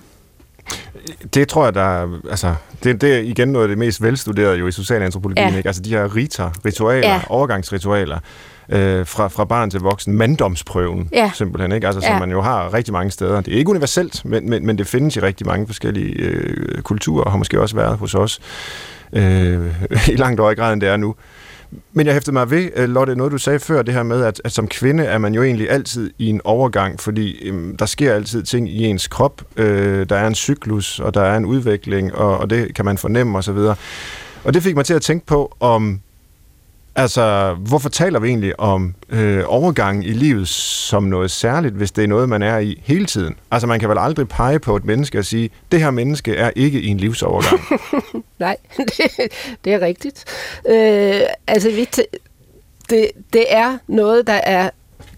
[1.35, 4.67] Det tror jeg, der altså, det, det er igen noget af det mest velstuderede jo
[4.67, 5.57] i socialantropologien, ja.
[5.57, 5.69] ikke?
[5.69, 7.21] Altså de her riter, ritualer, ja.
[7.29, 8.19] overgangsritualer,
[8.69, 11.31] øh, fra, fra barn til voksen, manddomsprøven ja.
[11.35, 11.87] simpelthen, ikke?
[11.87, 12.09] Altså, ja.
[12.09, 13.41] som man jo har rigtig mange steder.
[13.41, 17.25] Det er ikke universelt, men, men, men det findes i rigtig mange forskellige øh, kulturer,
[17.25, 18.41] og har måske også været hos os
[19.13, 19.75] øh,
[20.13, 21.15] i langt højere grad, end det er nu.
[21.93, 24.41] Men jeg hæftede mig ved, øh, Lotte, noget du sagde før, det her med, at,
[24.45, 28.15] at som kvinde er man jo egentlig altid i en overgang, fordi øhm, der sker
[28.15, 29.43] altid ting i ens krop.
[29.57, 32.99] Øh, der er en cyklus, og der er en udvikling, og, og det kan man
[32.99, 33.59] fornemme osv.
[34.45, 36.01] Og det fik mig til at tænke på, om
[36.97, 42.05] Altså, hvorfor taler vi egentlig om øh, overgang i livet som noget særligt, hvis det
[42.05, 43.37] er noget, man er i hele tiden?
[43.51, 46.51] Altså, man kan vel aldrig pege på et menneske og sige, det her menneske er
[46.57, 47.61] ikke i en livsovergang.
[48.39, 48.57] Nej,
[48.97, 49.33] det,
[49.65, 50.25] det er rigtigt.
[50.69, 51.89] Øh, altså, vi
[52.91, 54.71] det, det er noget, der er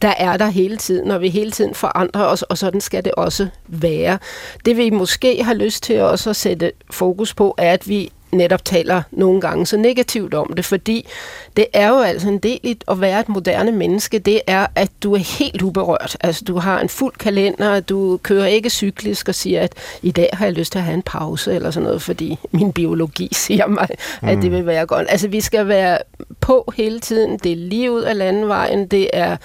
[0.03, 3.13] der er der hele tiden, og vi hele tiden forandrer os, og sådan skal det
[3.13, 4.19] også være.
[4.65, 8.65] Det vi måske har lyst til også at sætte fokus på, er, at vi netop
[8.65, 11.09] taler nogle gange så negativt om det, fordi
[11.57, 14.91] det er jo altså en del i at være et moderne menneske, det er, at
[15.03, 16.17] du er helt uberørt.
[16.21, 20.29] Altså, du har en fuld kalender, du kører ikke cyklisk og siger, at i dag
[20.33, 23.67] har jeg lyst til at have en pause eller sådan noget, fordi min biologi siger
[23.67, 23.89] mig,
[24.23, 24.57] at det mm.
[24.57, 25.07] vil være godt.
[25.11, 25.99] Altså, vi skal være
[26.41, 27.39] på hele tiden.
[27.39, 29.37] Det er lige ud af landevejen, det er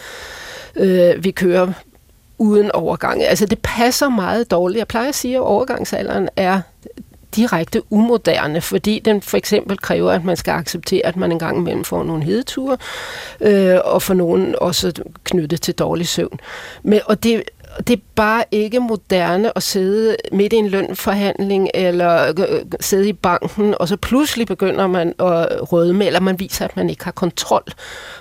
[0.75, 1.73] øh, vi kører
[2.37, 3.23] uden overgang.
[3.23, 4.77] Altså det passer meget dårligt.
[4.77, 6.61] Jeg plejer at sige, at overgangsalderen er
[7.35, 11.83] direkte umoderne, fordi den for eksempel kræver, at man skal acceptere, at man engang imellem
[11.83, 12.77] får nogle hedeture,
[13.41, 16.39] øh, og for nogen også knyttet til dårlig søvn.
[16.83, 17.43] Men, og det,
[17.87, 23.13] det er bare ikke moderne at sidde midt i en lønforhandling eller øh, sidde i
[23.13, 27.11] banken, og så pludselig begynder man at rødme, eller man viser, at man ikke har
[27.11, 27.63] kontrol,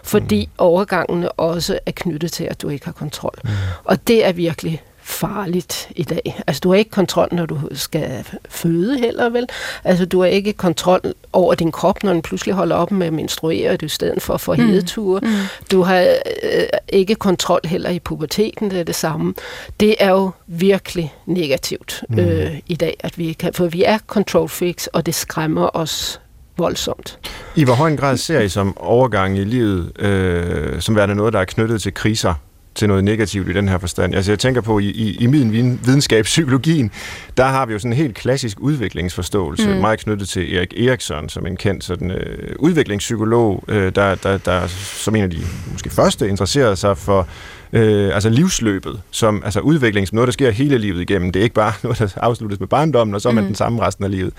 [0.05, 0.53] fordi mm.
[0.59, 3.35] overgangene også er knyttet til, at du ikke har kontrol.
[3.45, 3.51] Mm.
[3.85, 6.43] Og det er virkelig farligt i dag.
[6.47, 9.47] Altså, du har ikke kontrol, når du skal føde heller, vel?
[9.85, 11.01] Altså, du har ikke kontrol
[11.33, 14.35] over din krop, når den pludselig holder op med at menstruere, du i stedet for
[14.35, 14.67] at få mm.
[14.67, 15.21] hedeture.
[15.23, 15.29] Mm.
[15.71, 16.01] Du har
[16.43, 19.35] øh, ikke kontrol heller i puberteten, det er det samme.
[19.81, 22.19] Det er jo virkelig negativt mm.
[22.19, 26.21] øh, i dag, at vi kan, for vi er control freaks, og det skræmmer os
[26.59, 27.19] voldsomt.
[27.57, 31.33] I hvor høj en grad ser I som overgang i livet, øh, som værende noget,
[31.33, 32.35] der er knyttet til kriser?
[32.79, 34.15] Til noget negativt i den her forstand.
[34.15, 36.91] Altså jeg tænker på, i, i, i min videnskab, psykologien,
[37.37, 39.81] der har vi jo sådan en helt klassisk udviklingsforståelse, mm.
[39.81, 44.67] meget knyttet til Erik Eriksson, som en kendt sådan, øh, udviklingspsykolog, øh, der, der, der
[44.67, 45.41] som en af de
[45.73, 47.29] måske første interesserede sig for
[47.73, 51.33] øh, altså livsløbet, som altså udvikling, som noget, der sker hele livet igennem.
[51.33, 53.49] Det er ikke bare noget, der afsluttes med barndommen, og så er man mm.
[53.49, 54.33] den samme resten af livet.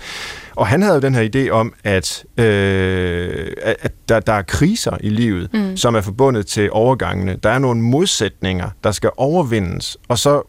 [0.56, 4.96] Og han havde jo den her idé om, at, øh, at der, der er kriser
[5.00, 5.76] i livet, mm.
[5.76, 7.36] som er forbundet til overgangene.
[7.42, 10.42] Der er nogle modsætninger, der skal overvindes, og så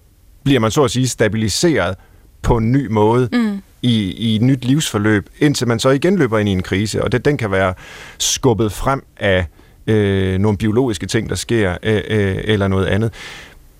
[0.43, 1.95] bliver man så at sige stabiliseret
[2.41, 3.29] på en ny måde.
[3.31, 7.03] Mm i, i et nyt livsforløb, indtil man så igen løber ind i en krise,
[7.03, 7.73] og det, den kan være
[8.17, 9.45] skubbet frem af
[9.87, 13.13] øh, nogle biologiske ting, der sker, øh, øh, eller noget andet.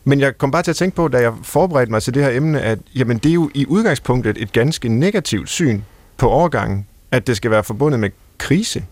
[0.03, 2.31] Men jeg kom bare til at tænke på, da jeg forberedte mig til det her
[2.31, 5.81] emne, at jamen, det er jo i udgangspunktet et ganske negativt syn
[6.17, 8.83] på overgangen, at det skal være forbundet med krise.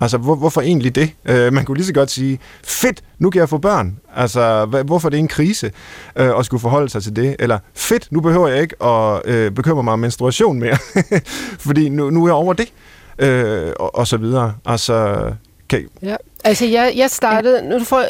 [0.00, 1.10] Altså, hvor, hvorfor egentlig det?
[1.24, 3.98] Øh, man kunne lige så godt sige, fedt, nu kan jeg få børn.
[4.16, 5.70] Altså, hvorfor er det en krise
[6.16, 7.36] øh, at skulle forholde sig til det?
[7.38, 10.76] Eller, fedt, nu behøver jeg ikke at øh, bekymre mig om menstruation mere,
[11.66, 12.72] fordi nu, nu er jeg over det.
[13.18, 14.54] Øh, og, og så videre.
[14.64, 15.24] Altså,
[15.68, 15.88] kan...
[16.02, 18.04] Ja, altså jeg, jeg startede, nu får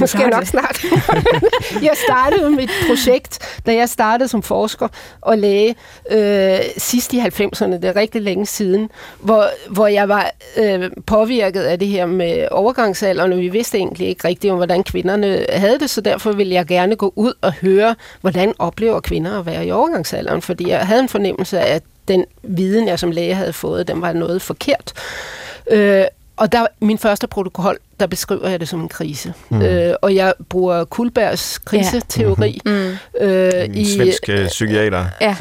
[0.00, 0.84] nu skal jeg nok snart.
[1.88, 4.88] jeg startede mit projekt, da jeg startede som forsker
[5.20, 5.74] og læge
[6.10, 8.90] øh, sidst i 90'erne, det er rigtig længe siden,
[9.20, 14.08] hvor, hvor jeg var øh, påvirket af det her med overgangsalderen, og vi vidste egentlig
[14.08, 17.52] ikke rigtigt om, hvordan kvinderne havde det, så derfor ville jeg gerne gå ud og
[17.52, 21.82] høre, hvordan oplever kvinder at være i overgangsalderen, fordi jeg havde en fornemmelse af, at
[22.08, 24.92] den viden, jeg som læge havde fået, den var noget forkert.
[24.96, 25.47] Øh,
[26.38, 29.34] og der min første protokol, der beskriver jeg det som en krise.
[29.48, 29.62] Mm.
[29.62, 32.60] Øh, og jeg bruger Kulbergs kriseteori.
[32.66, 32.70] Ja.
[32.72, 32.96] Mm-hmm.
[33.20, 35.04] Øh, en i, svensk øh, psykiater.
[35.20, 35.36] Ja.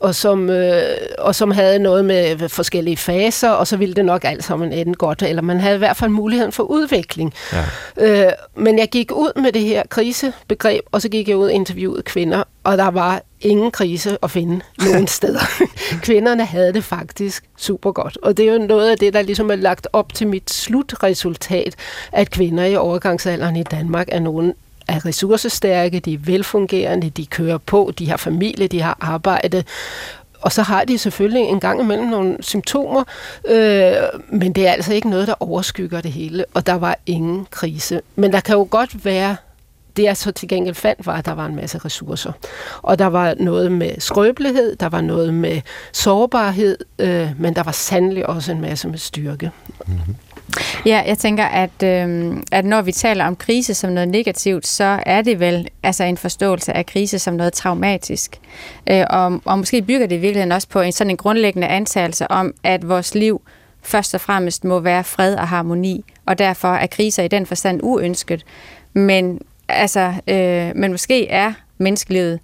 [0.00, 0.82] Og som, øh,
[1.18, 4.94] og som havde noget med forskellige faser, og så ville det nok alt sammen ende
[4.94, 7.34] godt, eller man havde i hvert fald muligheden for udvikling.
[7.52, 8.26] Ja.
[8.26, 11.52] Øh, men jeg gik ud med det her krisebegreb, og så gik jeg ud og
[11.52, 15.40] interviewede kvinder, og der var ingen krise at finde nogen steder.
[16.06, 18.18] Kvinderne havde det faktisk super godt.
[18.22, 21.76] Og det er jo noget af det, der ligesom er lagt op til mit slutresultat,
[22.12, 24.54] at kvinder i overgangsalderen i Danmark er nogen
[24.88, 29.64] er ressourcestærke, de er velfungerende, de kører på, de har familie, de har arbejde,
[30.40, 33.04] og så har de selvfølgelig en gang imellem nogle symptomer,
[33.48, 33.92] øh,
[34.28, 38.00] men det er altså ikke noget, der overskygger det hele, og der var ingen krise.
[38.16, 39.36] Men der kan jo godt være
[39.98, 42.32] det jeg så til gengæld fandt, var, at der var en masse ressourcer.
[42.82, 45.60] Og der var noget med skrøbelighed, der var noget med
[45.92, 49.50] sårbarhed, øh, men der var sandelig også en masse med styrke.
[49.86, 50.16] Mm-hmm.
[50.86, 55.02] Ja, jeg tænker, at, øh, at når vi taler om krise som noget negativt, så
[55.06, 58.40] er det vel altså en forståelse af krise som noget traumatisk.
[58.90, 62.30] Øh, og, og måske bygger det i virkeligheden også på en sådan en grundlæggende antagelse
[62.30, 63.42] om, at vores liv
[63.82, 67.80] først og fremmest må være fred og harmoni, og derfor er kriser i den forstand
[67.82, 68.44] uønsket.
[68.92, 72.40] Men, altså, øh, men måske er menneskelivet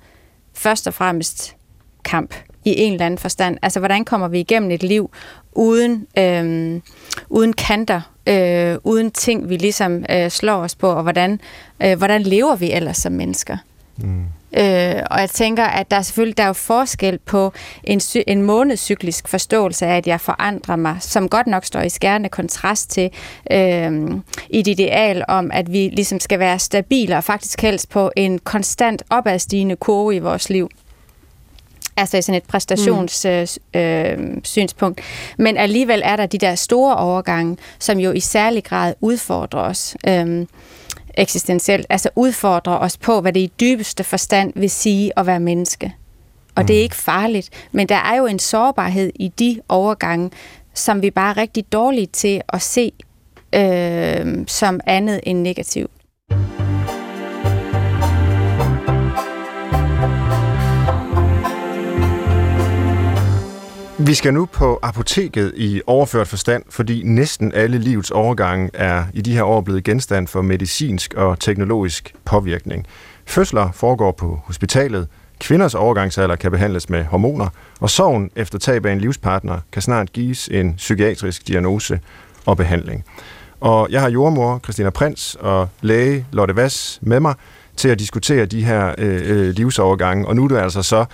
[0.55, 1.57] først og fremmest
[2.05, 2.35] kamp
[2.65, 3.59] i en eller anden forstand.
[3.63, 5.11] Altså, hvordan kommer vi igennem et liv
[5.53, 6.81] uden, øh,
[7.29, 11.41] uden kanter, øh, uden ting, vi ligesom øh, slår os på, og hvordan,
[11.83, 13.57] øh, hvordan lever vi ellers som mennesker?
[13.97, 14.25] Mm.
[14.57, 17.53] Øh, og jeg tænker, at der er selvfølgelig der er jo forskel på
[17.85, 22.29] en, en månedscyklisk forståelse af, at jeg forandrer mig, som godt nok står i skærende
[22.29, 23.11] kontrast til
[23.51, 23.93] øh,
[24.51, 29.03] et ideal om, at vi ligesom skal være stabile og faktisk helst på en konstant
[29.11, 30.69] opadstigende kurve i vores liv.
[31.97, 34.99] altså i sådan et præstationssynspunkt.
[34.99, 35.05] Mm.
[35.43, 39.61] Øh, Men alligevel er der de der store overgange, som jo i særlig grad udfordrer
[39.61, 40.47] os øh,
[41.17, 45.95] eksistentielt, altså udfordrer os på, hvad det i dybeste forstand vil sige at være menneske.
[46.55, 46.67] Og mm.
[46.67, 50.31] det er ikke farligt, men der er jo en sårbarhed i de overgange,
[50.75, 52.93] som vi bare er rigtig dårlige til at se
[53.55, 55.91] øh, som andet end negativ.
[64.07, 69.21] Vi skal nu på apoteket i overført forstand, fordi næsten alle livets overgange er i
[69.21, 72.87] de her år blevet genstand for medicinsk og teknologisk påvirkning.
[73.27, 75.09] Fødsler foregår på hospitalet,
[75.41, 77.49] kvinders overgangsalder kan behandles med hormoner,
[77.81, 82.01] og sorgen efter tab af en livspartner kan snart gives en psykiatrisk diagnose
[82.47, 83.05] og behandling.
[83.61, 87.35] Og jeg har jordmor Christina Prins og læge Lotte Vass med mig
[87.77, 91.05] til at diskutere de her øh, øh livsovergange, og nu er det altså så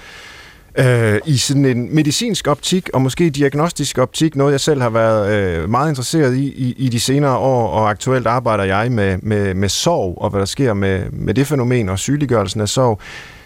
[0.78, 5.32] øh, i sådan en medicinsk optik og måske diagnostisk optik, noget jeg selv har været
[5.32, 9.54] øh, meget interesseret i, i i de senere år, og aktuelt arbejder jeg med, med,
[9.54, 13.00] med sorg og hvad der sker med, med det fænomen og sygeliggørelsen af sorg.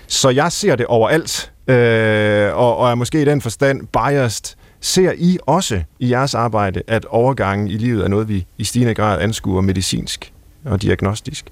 [0.06, 4.56] Så jeg ser det overalt, øh, og, og er måske i den forstand biased.
[4.80, 8.94] Ser I også i jeres arbejde, at overgangen i livet er noget, vi i stigende
[8.94, 10.32] grad anskuer medicinsk
[10.64, 11.46] og diagnostisk?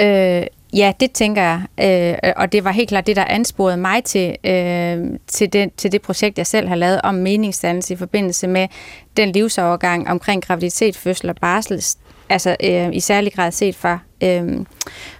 [0.00, 0.42] Øh,
[0.74, 1.62] Ja, det tænker jeg,
[2.24, 5.92] øh, og det var helt klart det, der ansporede mig til, øh, til, det, til
[5.92, 8.68] det projekt, jeg selv har lavet om meningsdannelse i forbindelse med
[9.16, 11.84] den livsovergang omkring graviditet, fødsel og barsel,
[12.28, 14.66] altså øh, i særlig grad set fra, øh,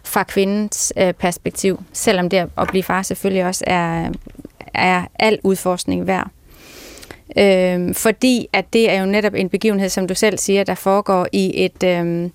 [0.04, 4.10] fra kvindens øh, perspektiv, selvom det at blive far selvfølgelig også er,
[4.74, 6.30] er al udforskning værd.
[7.38, 11.26] Øh, fordi at det er jo netop en begivenhed, som du selv siger, der foregår
[11.32, 12.30] i et, øh,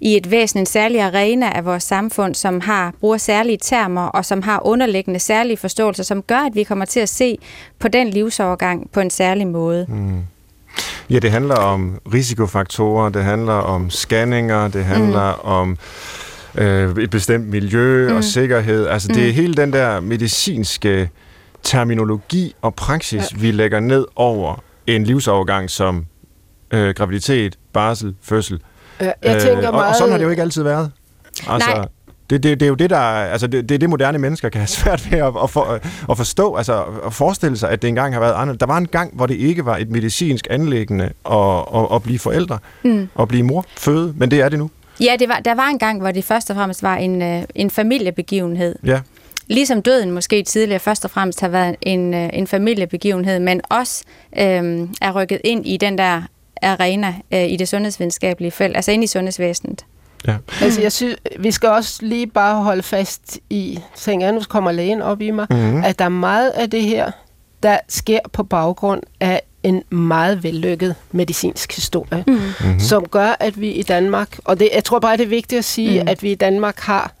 [0.00, 4.24] i et væsen, en særlig arena af vores samfund, som har bruger særlige termer og
[4.24, 7.38] som har underliggende særlige forståelser, som gør, at vi kommer til at se
[7.78, 9.86] på den livsovergang på en særlig måde.
[9.88, 10.20] Mm.
[11.10, 15.50] Ja, det handler om risikofaktorer, det handler om scanninger, det handler mm.
[15.50, 15.78] om
[16.54, 18.16] øh, et bestemt miljø mm.
[18.16, 18.86] og sikkerhed.
[18.86, 19.14] Altså mm.
[19.14, 21.10] det er hele den der medicinske
[21.62, 23.38] terminologi og praksis, ja.
[23.38, 26.06] vi lægger ned over en livsovergang som
[26.70, 28.60] øh, graviditet, barsel, fødsel.
[29.00, 29.88] Ja, jeg tænker øh, meget...
[29.88, 30.90] og, sådan har det jo ikke altid været.
[31.48, 31.88] Altså, Nej.
[32.30, 34.60] Det, det, det er jo det, der, altså det, det er det, moderne mennesker kan
[34.60, 38.14] have svært ved at, at, for, at forstå, altså at forestille sig, at det engang
[38.14, 38.60] har været andet.
[38.60, 42.18] Der var en gang, hvor det ikke var et medicinsk anlæggende at, at, at blive
[42.18, 43.08] forældre, mm.
[43.14, 44.70] og blive mor, føde, men det er det nu.
[45.00, 47.42] Ja, det var, der var en gang, hvor det først og fremmest var en, øh,
[47.54, 48.74] en familiebegivenhed.
[48.84, 49.00] Ja
[49.52, 54.04] ligesom døden måske tidligere først og fremmest har været en, øh, en familiebegivenhed, men også
[54.38, 56.22] øh, er rykket ind i den der
[56.62, 59.84] arena øh, i det sundhedsvidenskabelige felt, altså ind i sundhedsvæsenet.
[60.26, 60.36] Ja.
[60.60, 64.72] Altså, jeg synes, vi skal også lige bare holde fast i, tænker jeg, nu kommer
[64.72, 65.84] lægen op i mig, mm-hmm.
[65.84, 67.10] at der er meget af det her,
[67.62, 72.80] der sker på baggrund af en meget vellykket medicinsk historie, mm-hmm.
[72.80, 75.64] som gør, at vi i Danmark, og det, jeg tror bare, det er vigtigt at
[75.64, 76.08] sige, mm.
[76.08, 77.12] at vi i Danmark har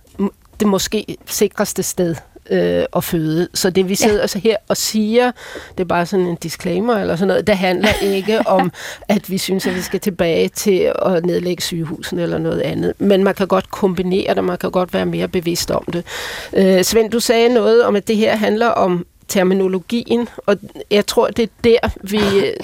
[0.62, 2.14] det måske sikreste sted
[2.50, 3.48] øh, at føde.
[3.54, 4.20] Så det vi sidder ja.
[4.20, 5.32] altså her og siger,
[5.78, 8.72] det er bare sådan en disclaimer eller sådan noget, det handler ikke om,
[9.08, 12.92] at vi synes, at vi skal tilbage til at nedlægge sygehusen eller noget andet.
[12.98, 16.04] Men man kan godt kombinere det, man kan godt være mere bevidst om det.
[16.52, 20.56] Øh, Svend, du sagde noget om, at det her handler om terminologien, og
[20.90, 22.20] jeg tror, det er der, vi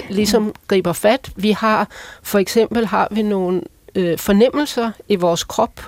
[0.09, 1.29] ligesom griber fat.
[1.35, 1.87] Vi har,
[2.23, 3.61] for eksempel har vi nogle
[3.95, 5.79] øh, fornemmelser i vores krop,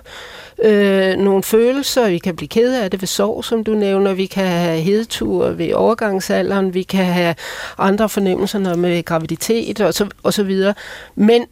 [0.63, 2.09] øh, nogle følelser.
[2.09, 4.13] Vi kan blive ked af det ved sorg, som du nævner.
[4.13, 6.73] Vi kan have hedetur ved overgangsalderen.
[6.73, 7.35] Vi kan have
[7.77, 10.73] andre fornemmelser med graviditet og så, og så videre.
[11.15, 11.45] Men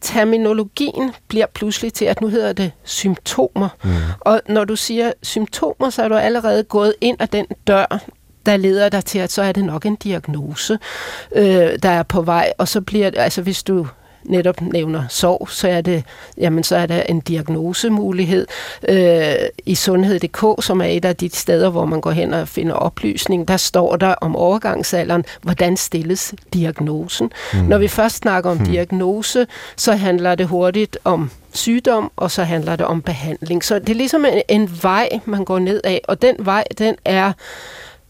[0.00, 3.68] terminologien bliver pludselig til, at nu hedder det symptomer.
[3.84, 3.90] Mm.
[4.20, 8.00] Og når du siger symptomer, så er du allerede gået ind ad den dør,
[8.46, 10.78] der leder dig til, at så er det nok en diagnose,
[11.34, 12.52] øh, der er på vej.
[12.58, 13.86] Og så bliver det, altså hvis du
[14.28, 16.04] netop nævner sorg, så er det,
[16.38, 18.46] jamen, så er der en diagnosemulighed
[18.88, 19.34] øh,
[19.66, 23.48] i sundhed.dk, som er et af de steder, hvor man går hen og finder oplysning.
[23.48, 27.32] Der står der om overgangsalderen, hvordan stilles diagnosen.
[27.52, 27.58] Mm.
[27.58, 28.64] Når vi først snakker om mm.
[28.64, 33.64] diagnose, så handler det hurtigt om sygdom, og så handler det om behandling.
[33.64, 36.96] Så det er ligesom en, en vej, man går ned af, og den vej, den
[37.04, 37.32] er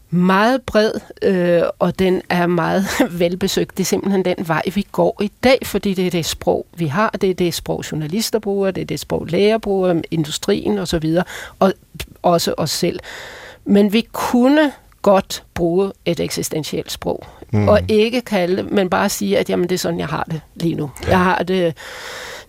[0.09, 0.91] meget bred,
[1.21, 2.85] øh, og den er meget
[3.19, 3.77] velbesøgt.
[3.77, 6.85] Det er simpelthen den vej, vi går i dag, fordi det er det sprog, vi
[6.85, 7.09] har.
[7.09, 11.15] Det er det sprog, journalister bruger, det er det sprog, læger bruger, industrien osv.,
[11.59, 11.73] og
[12.21, 12.99] også os selv.
[13.65, 17.67] Men vi kunne godt bruge et eksistentielt sprog, mm.
[17.67, 20.75] og ikke kalde men bare sige, at jamen, det er sådan, jeg har det lige
[20.75, 20.91] nu.
[21.03, 21.09] Ja.
[21.09, 21.73] Jeg har det,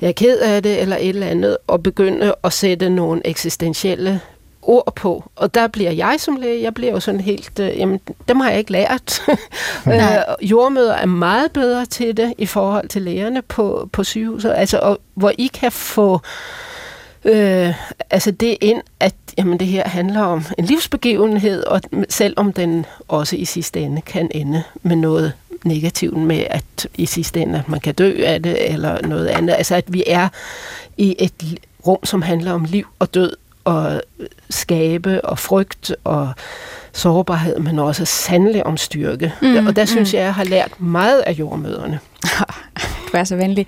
[0.00, 4.20] jeg er ked af det, eller et eller andet, og begynde at sætte nogle eksistentielle
[4.68, 5.30] ord på.
[5.36, 8.50] Og der bliver jeg som læge, jeg bliver jo sådan helt, øh, jamen, dem har
[8.50, 9.22] jeg ikke lært.
[9.86, 14.78] øh, jordmøder er meget bedre til det i forhold til lægerne på, på sygehuset, altså,
[14.78, 16.20] og, hvor I kan få
[17.24, 17.74] øh,
[18.10, 23.36] altså det ind, at jamen, det her handler om en livsbegivenhed, og selvom den også
[23.36, 25.32] i sidste ende kan ende med noget
[25.64, 29.54] negativt med, at i sidste ende, at man kan dø af det, eller noget andet.
[29.54, 30.28] Altså, at vi er
[30.96, 33.32] i et rum, som handler om liv og død,
[33.68, 34.02] og
[34.50, 36.32] skabe, og frygt, og
[36.92, 39.32] sårbarhed, men også sandelig om styrke.
[39.42, 40.16] Mm, og der synes mm.
[40.16, 41.98] jeg, jeg har lært meget af jordmøderne.
[43.12, 43.66] du er så venlig.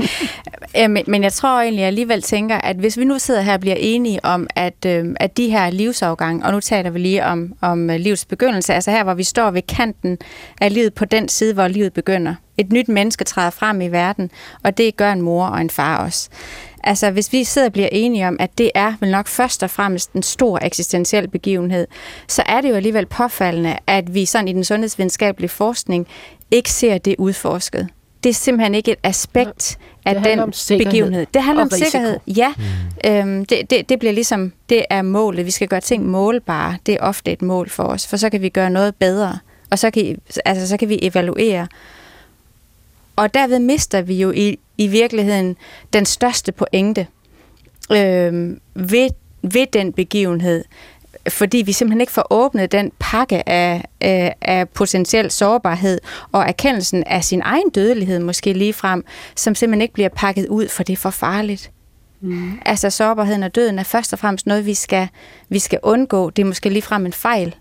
[1.07, 3.77] Men jeg tror egentlig, jeg alligevel tænker, at hvis vi nu sidder her og bliver
[3.79, 7.91] enige om, at, øhm, at de her livsafgang, og nu taler vi lige om, om
[7.91, 10.19] øh, livets begyndelse, altså her, hvor vi står ved kanten
[10.61, 12.35] af livet på den side, hvor livet begynder.
[12.59, 14.31] Et nyt menneske træder frem i verden,
[14.63, 16.29] og det gør en mor og en far også.
[16.85, 19.71] Altså, hvis vi sidder og bliver enige om, at det er vel nok først og
[19.71, 21.87] fremmest en stor eksistentiel begivenhed,
[22.29, 26.09] så er det jo alligevel påfaldende, at vi sådan i den sundhedsvidenskabelige forskning
[26.51, 27.89] ikke ser det udforsket
[28.25, 31.27] det er simpelthen ikke et aspekt af det den begivenhed.
[31.35, 32.19] Det handler om sikkerhed.
[32.27, 32.55] Ja,
[33.05, 33.11] mm.
[33.11, 35.47] øhm, det, det, det bliver ligesom, det er målet.
[35.47, 36.77] Vi skal gøre ting målbare.
[36.87, 39.39] Det er ofte et mål for os, for så kan vi gøre noget bedre.
[39.71, 41.67] Og så kan, altså, så kan vi evaluere.
[43.17, 45.57] Og derved mister vi jo i, i virkeligheden
[45.93, 47.07] den største pointe
[47.93, 49.11] øhm, ved,
[49.43, 50.65] ved den begivenhed
[51.29, 56.01] fordi vi simpelthen ikke får åbnet den pakke af, af, af potentiel sårbarhed
[56.33, 59.05] og erkendelsen af sin egen dødelighed måske lige frem,
[59.37, 61.71] som simpelthen ikke bliver pakket ud, for det er for farligt.
[62.21, 62.59] Mm.
[62.67, 65.09] Altså sårbarheden og døden er først og fremmest noget, vi skal,
[65.49, 66.31] vi skal undgå.
[66.31, 67.55] Det er måske lige frem en fejl.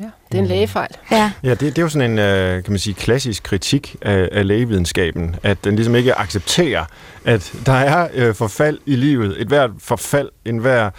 [0.00, 0.90] Ja, det er en lægefejl.
[1.10, 4.28] Ja, ja det, det er jo sådan en øh, kan man sige, klassisk kritik af,
[4.32, 6.84] af lægevidenskaben, at den ligesom ikke accepterer,
[7.24, 9.40] at der er øh, forfald i livet.
[9.40, 10.90] Et hvert forfald, en hver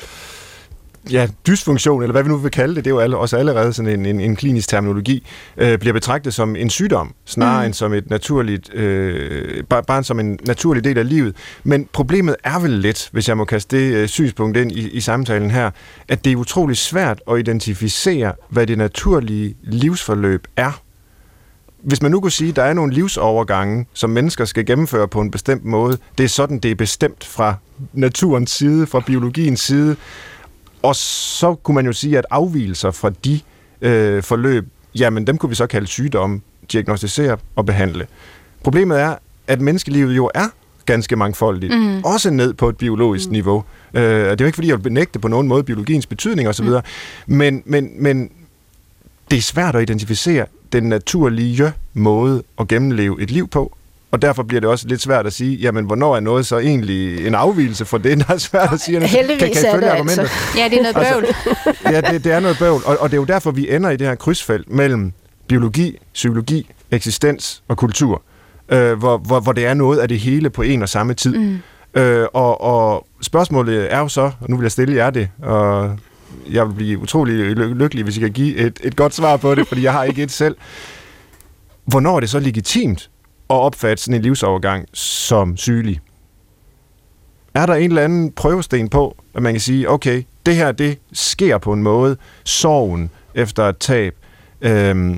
[1.09, 3.73] ja, dysfunktion, eller hvad vi nu vil kalde det, det er jo alle, også allerede
[3.73, 7.65] sådan en, en, en klinisk terminologi, øh, bliver betragtet som en sygdom, snarere mm.
[7.65, 11.35] end som et naturligt, øh, bare, bare som en naturlig del af livet.
[11.63, 14.99] Men problemet er vel lidt, hvis jeg må kaste det øh, synspunkt ind i, i
[14.99, 15.71] samtalen her,
[16.07, 20.81] at det er utrolig svært at identificere, hvad det naturlige livsforløb er.
[21.83, 25.21] Hvis man nu kunne sige, at der er nogle livsovergange, som mennesker skal gennemføre på
[25.21, 27.55] en bestemt måde, det er sådan, det er bestemt fra
[27.93, 29.95] naturens side, fra biologiens side,
[30.83, 33.39] og så kunne man jo sige, at afvielser fra de
[33.81, 36.41] øh, forløb, jamen dem kunne vi så kalde sygdomme,
[36.71, 38.07] diagnostisere og behandle.
[38.63, 39.15] Problemet er,
[39.47, 40.47] at menneskelivet jo er
[40.85, 42.03] ganske mangfoldigt, mm.
[42.03, 43.31] også ned på et biologisk mm.
[43.31, 43.63] niveau.
[43.93, 46.65] Øh, det er jo ikke, fordi jeg vil benægte på nogen måde biologiens betydning osv.,
[46.65, 46.81] mm.
[47.35, 48.31] men, men, men
[49.31, 53.77] det er svært at identificere den naturlige måde at gennemleve et liv på,
[54.11, 57.27] og derfor bliver det også lidt svært at sige, jamen, hvornår er noget så egentlig
[57.27, 58.17] en afvielse for det?
[58.17, 59.07] Det er svært at sige.
[59.07, 60.29] Heldigvis kan, kan er det altså.
[60.57, 61.25] Ja, det er noget bøvl.
[61.65, 62.81] Altså, ja, det, det er noget bøvl.
[62.85, 65.13] Og, og det er jo derfor, vi ender i det her krydsfelt mellem
[65.47, 68.21] biologi, psykologi, eksistens og kultur.
[68.69, 71.37] Øh, hvor, hvor, hvor det er noget af det hele på en og samme tid.
[71.37, 71.59] Mm.
[72.01, 75.97] Øh, og, og spørgsmålet er jo så, og nu vil jeg stille jer det, og
[76.51, 79.67] jeg vil blive utrolig lykkelig, hvis I kan give et, et godt svar på det,
[79.67, 80.55] fordi jeg har ikke et selv.
[81.85, 83.09] Hvornår er det så legitimt
[83.51, 85.99] at opfatte sådan en livsovergang som sygelig?
[87.53, 90.99] Er der en eller anden prøvesten på, at man kan sige, okay, det her, det
[91.13, 94.15] sker på en måde, sorgen efter et tab,
[94.61, 95.15] øh,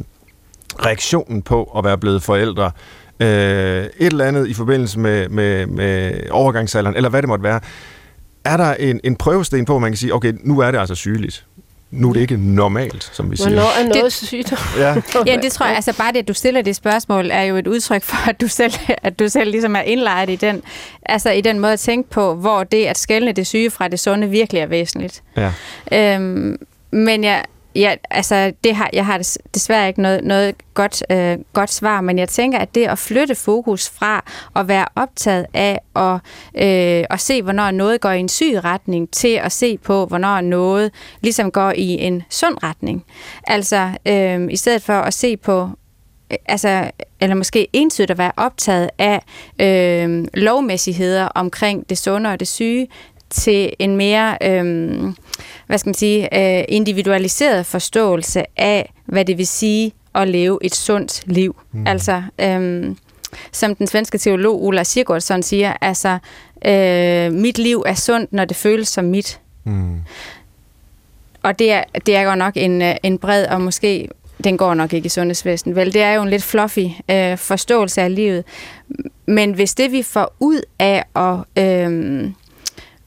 [0.86, 2.72] reaktionen på at være blevet forældre,
[3.20, 7.60] øh, et eller andet i forbindelse med, med, med overgangsalderen, eller hvad det måtte være,
[8.46, 10.96] er der en, en prøvesten på, at man kan sige, okay, nu er det altså
[10.96, 11.46] sygeligt
[11.94, 13.50] nu er det ikke normalt, som vi siger.
[13.50, 14.58] Hvornår er noget det, sygdom?
[14.78, 14.96] Ja.
[15.32, 15.76] ja, det tror jeg.
[15.76, 18.48] Altså bare det, at du stiller det spørgsmål, er jo et udtryk for, at du
[18.48, 20.62] selv, at du selv ligesom er indlejret i den,
[21.06, 24.00] altså i den måde at tænke på, hvor det at skælne det syge fra det
[24.00, 25.24] sunde virkelig er væsentligt.
[25.38, 25.52] Ja.
[25.92, 26.58] Øhm,
[26.92, 27.44] men jeg,
[27.76, 32.20] Ja, altså, det har, jeg har desværre ikke noget, noget godt, øh, godt svar, men
[32.20, 34.24] jeg tænker, at det at flytte fokus fra
[34.56, 36.14] at være optaget af at,
[36.56, 40.42] øh, at se, hvornår noget går i en syg retning, til at se på, hvornår
[40.42, 43.06] noget ligesom går i en sund retning.
[43.48, 45.70] Altså, øh, i stedet for at se på,
[46.32, 49.22] øh, altså, eller måske entydigt at være optaget af
[49.62, 52.88] øh, lovmæssigheder omkring det sunde og det syge,
[53.34, 55.04] til en mere, øh,
[55.68, 60.76] hvad skal man sige, øh, individualiseret forståelse af, hvad det vil sige at leve et
[60.76, 61.56] sundt liv.
[61.72, 61.88] Mm.
[61.88, 62.96] Altså, øh,
[63.52, 66.18] som den svenske teolog Ola Sigurdsson siger, altså,
[66.66, 69.40] øh, mit liv er sundt, når det føles som mit.
[69.64, 70.02] Mm.
[71.44, 74.10] Og det er, det er godt nok en, øh, en bred og måske
[74.44, 75.76] den går nok ikke i sundhedsvæsenet.
[75.76, 78.44] Vel, det er jo en lidt fluffy øh, forståelse af livet.
[79.26, 82.32] Men hvis det vi får ud af at, øh,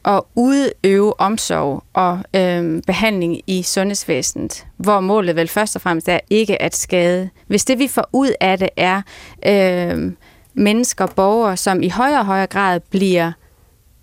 [0.06, 6.20] at udøve omsorg og øh, behandling i sundhedsvæsenet, hvor målet vel først og fremmest er
[6.30, 7.30] ikke at skade.
[7.46, 9.02] Hvis det vi får ud af det er
[9.46, 10.12] øh,
[10.54, 13.32] mennesker, borgere, som i højere og højere grad bliver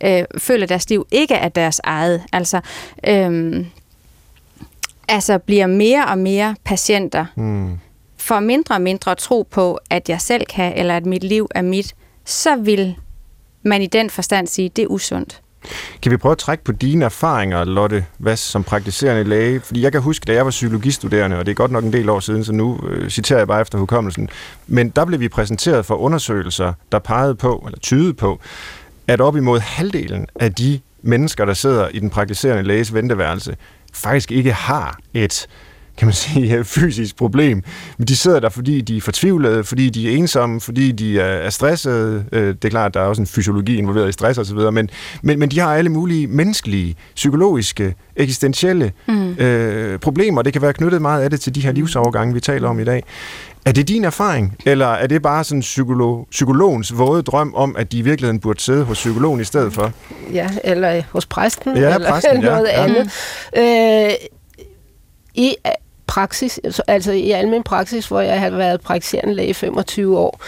[0.04, 2.62] øh, føler, deres liv ikke er deres eget, altså
[3.08, 3.66] øh,
[5.08, 7.80] altså bliver mere og mere patienter, mm.
[8.18, 11.62] får mindre og mindre tro på, at jeg selv kan, eller at mit liv er
[11.62, 11.96] mit,
[12.26, 12.96] så vil
[13.64, 15.43] man i den forstand sige, at det er usundt.
[16.02, 19.60] Kan vi prøve at trække på dine erfaringer, Lotte Vass, som praktiserende læge?
[19.60, 22.10] Fordi jeg kan huske, da jeg var psykologistuderende, og det er godt nok en del
[22.10, 24.30] år siden, så nu øh, citerer jeg bare efter hukommelsen,
[24.68, 28.40] men der blev vi præsenteret for undersøgelser, der pegede på, eller tydede på,
[29.08, 33.56] at op imod halvdelen af de mennesker, der sidder i den praktiserende læges venteværelse,
[33.94, 35.48] faktisk ikke har et
[35.98, 37.64] kan man sige, fysisk problem.
[37.98, 41.50] Men de sidder der, fordi de er fortvivlede, fordi de er ensomme, fordi de er
[41.50, 42.26] stressede.
[42.32, 44.90] Øh, det er klart, at der er også en fysiologi involveret i stress osv., men,
[45.22, 49.34] men, men de har alle mulige menneskelige, psykologiske, eksistentielle mm.
[49.34, 50.42] øh, problemer.
[50.42, 52.84] Det kan være knyttet meget af det til de her livsovergange, vi taler om i
[52.84, 53.04] dag.
[53.66, 57.92] Er det din erfaring, eller er det bare sådan psykolog, psykologens våde drøm om, at
[57.92, 59.92] de i virkeligheden burde sidde hos psykologen i stedet for?
[60.34, 62.84] Ja, eller hos præsten, ja, eller præsten, noget ja.
[62.84, 63.10] andet.
[63.56, 63.62] Mm.
[63.62, 64.12] Øh,
[65.34, 65.56] I
[66.08, 70.42] praksis, altså i almen praksis, hvor jeg har været praktiserende læge i 25 år,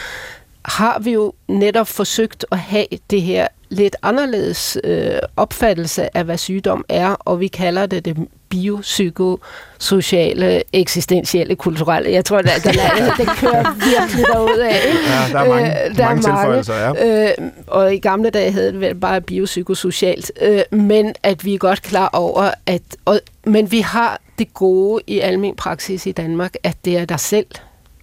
[0.65, 6.37] har vi jo netop forsøgt at have det her lidt anderledes øh, opfattelse af, hvad
[6.37, 8.17] sygdom er, og vi kalder det det
[8.49, 12.11] biopsykosociale, eksistentielle, kulturelle.
[12.11, 14.81] Jeg tror, at den er, det kører virkelig derud af.
[15.07, 17.29] Ja, der er mange, øh, der mange, mange tilføjelser, ja.
[17.29, 17.33] Øh,
[17.67, 20.31] og i gamle dage hed det vel bare biopsykosocialt.
[20.41, 22.81] Øh, men at vi er godt klar over, at...
[23.05, 27.19] Og, men vi har det gode i almen praksis i Danmark, at det er dig
[27.19, 27.47] selv,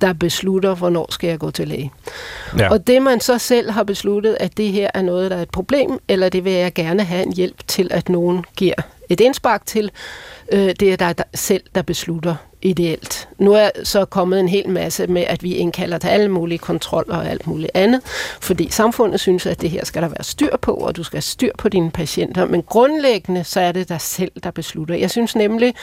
[0.01, 1.93] der beslutter, hvornår skal jeg gå til læge.
[2.59, 2.71] Ja.
[2.71, 5.51] Og det man så selv har besluttet, at det her er noget, der er et
[5.51, 8.75] problem, eller det vil jeg gerne have en hjælp til, at nogen giver
[9.09, 9.91] et indspark til,
[10.53, 13.29] øh, det er dig selv, der beslutter ideelt.
[13.43, 17.17] Nu er så kommet en hel masse med, at vi indkalder til alle mulige kontroller
[17.17, 18.01] og alt muligt andet,
[18.41, 21.23] fordi samfundet synes, at det her skal der være styr på, og du skal have
[21.23, 22.47] styr på dine patienter.
[22.47, 24.95] Men grundlæggende, så er det dig selv, der beslutter.
[24.95, 25.75] Jeg synes nemlig,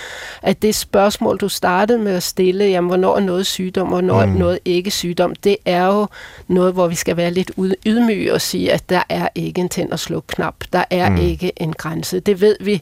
[0.41, 4.25] at det spørgsmål, du startede med at stille, jamen, hvornår er noget sygdom, og hvornår
[4.25, 4.33] mm.
[4.33, 6.07] er noget ikke sygdom, det er jo
[6.47, 7.51] noget, hvor vi skal være lidt
[7.85, 10.55] ydmyge og sige, at der er ikke en tænd- og sluk-knap.
[10.73, 11.17] Der er mm.
[11.17, 12.19] ikke en grænse.
[12.19, 12.81] Det ved vi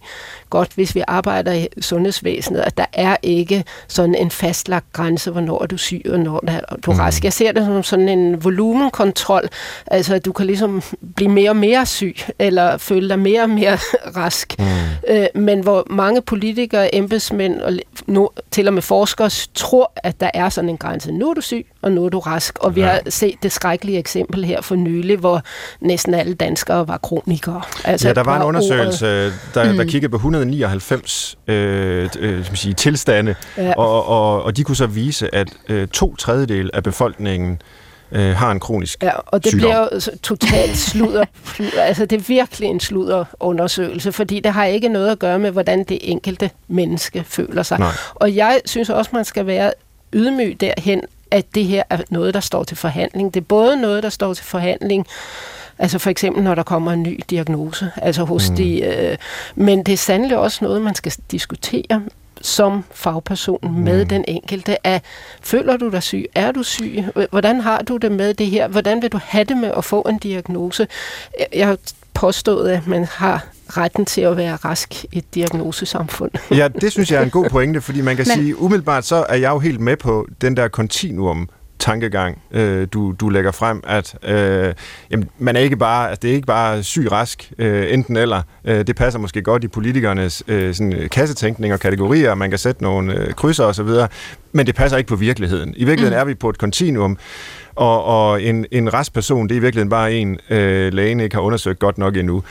[0.50, 4.32] godt, hvis vi arbejder i sundhedsvæsenet, at der er ikke sådan en
[4.68, 7.00] fastlagt grænse, hvornår er du syg, og når er du er mm.
[7.00, 7.24] rask.
[7.24, 9.50] Jeg ser det som sådan en volumenkontrol,
[9.88, 10.82] altså at du kan ligesom
[11.16, 13.78] blive mere og mere syg, eller føle dig mere og mere
[14.22, 14.56] rask.
[14.60, 14.66] Mm.
[15.08, 17.74] Øh, men hvor mange politikere, embedsmænd og
[18.08, 21.12] nu, til og med forskere tror, at der er sådan en grænse.
[21.12, 22.60] Nu er du syg, og nu er du rask.
[22.60, 22.88] Og vi ja.
[22.88, 25.42] har set det skrækkelige eksempel her for nylig, hvor
[25.82, 27.62] næsten alle danskere var kronikere.
[27.84, 29.90] Altså, ja, der var en undersøgelse, der, der mm.
[29.90, 33.74] kiggede på 199 øh, øh, sige, tilstande, ja.
[33.78, 37.62] og, og, og de kunne så vise, at øh, to tredjedel af befolkningen
[38.12, 39.60] øh, har en kronisk Ja, og det sygdom.
[39.68, 41.26] bliver jo totalt sludder.
[41.78, 45.84] altså, det er virkelig en sludderundersøgelse, fordi det har ikke noget at gøre med, hvordan
[45.84, 47.80] det enkelte menneske føler sig.
[47.80, 47.92] Nej.
[48.16, 49.72] Og jeg synes også, man skal være
[50.14, 51.02] ydmyg derhen,
[51.32, 53.34] at det her er noget, der står til forhandling.
[53.34, 55.08] Det er både noget, der står til forhandling,
[55.80, 58.56] altså for eksempel når der kommer en ny diagnose, altså hos mm.
[58.56, 59.18] de, øh,
[59.56, 62.02] men det er sandelig også noget, man skal diskutere
[62.42, 63.70] som fagperson mm.
[63.70, 65.02] med den enkelte af,
[65.42, 66.26] føler du dig syg?
[66.36, 67.04] Er du syg?
[67.30, 68.68] Hvordan har du det med det her?
[68.68, 70.88] Hvordan vil du have det med at få en diagnose?
[71.54, 71.78] Jeg har
[72.14, 76.32] påstået, at man har retten til at være rask i et diagnosesamfund.
[76.52, 78.38] ja, det synes jeg er en god pointe, fordi man kan Men...
[78.38, 81.50] sige, umiddelbart så er jeg jo helt med på den der kontinuum
[81.80, 84.74] tankegang, øh, du, du lægger frem, at øh,
[85.12, 88.42] jamen, man er ikke bare, altså, det er ikke bare syg rask, øh, enten eller.
[88.66, 92.84] Øh, det passer måske godt i politikernes øh, sådan, kassetænkning og kategorier, man kan sætte
[92.84, 93.90] nogle øh, krydser osv.,
[94.52, 95.74] men det passer ikke på virkeligheden.
[95.78, 96.22] I virkeligheden mm.
[96.22, 97.18] er vi på et kontinuum,
[97.76, 101.36] og, og en, en rask person, det er i virkeligheden bare en, øh, lægen ikke
[101.36, 102.44] har undersøgt godt nok endnu.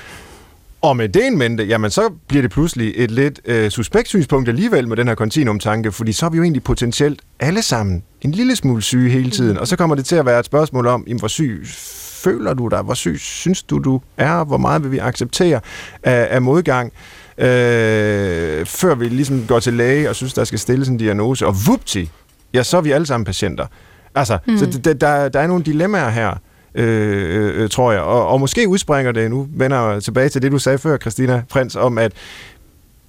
[0.81, 4.49] Og med det en mente, jamen så bliver det pludselig et lidt øh, suspekt synspunkt
[4.49, 8.33] alligevel med den her kontinuumtanke, fordi så er vi jo egentlig potentielt alle sammen en
[8.33, 11.05] lille smule syge hele tiden, og så kommer det til at være et spørgsmål om,
[11.07, 11.63] jamen, hvor syg
[12.27, 15.61] føler du dig, hvor syg synes du, du er, hvor meget vil vi acceptere
[16.03, 16.93] af, af modgang,
[17.39, 21.55] øh, før vi ligesom går til læge og synes, der skal stilles en diagnose, og
[21.67, 22.11] vupti,
[22.55, 23.67] ja, så er vi alle sammen patienter.
[24.15, 24.59] Altså, mm.
[24.59, 26.35] så der, der, der er nogle dilemmaer her,
[26.77, 28.01] øh, øh, tror jeg.
[28.01, 31.43] Og, og måske udspringer det, nu vender jeg tilbage til det, du sagde før, Christina
[31.49, 32.13] Prins, om at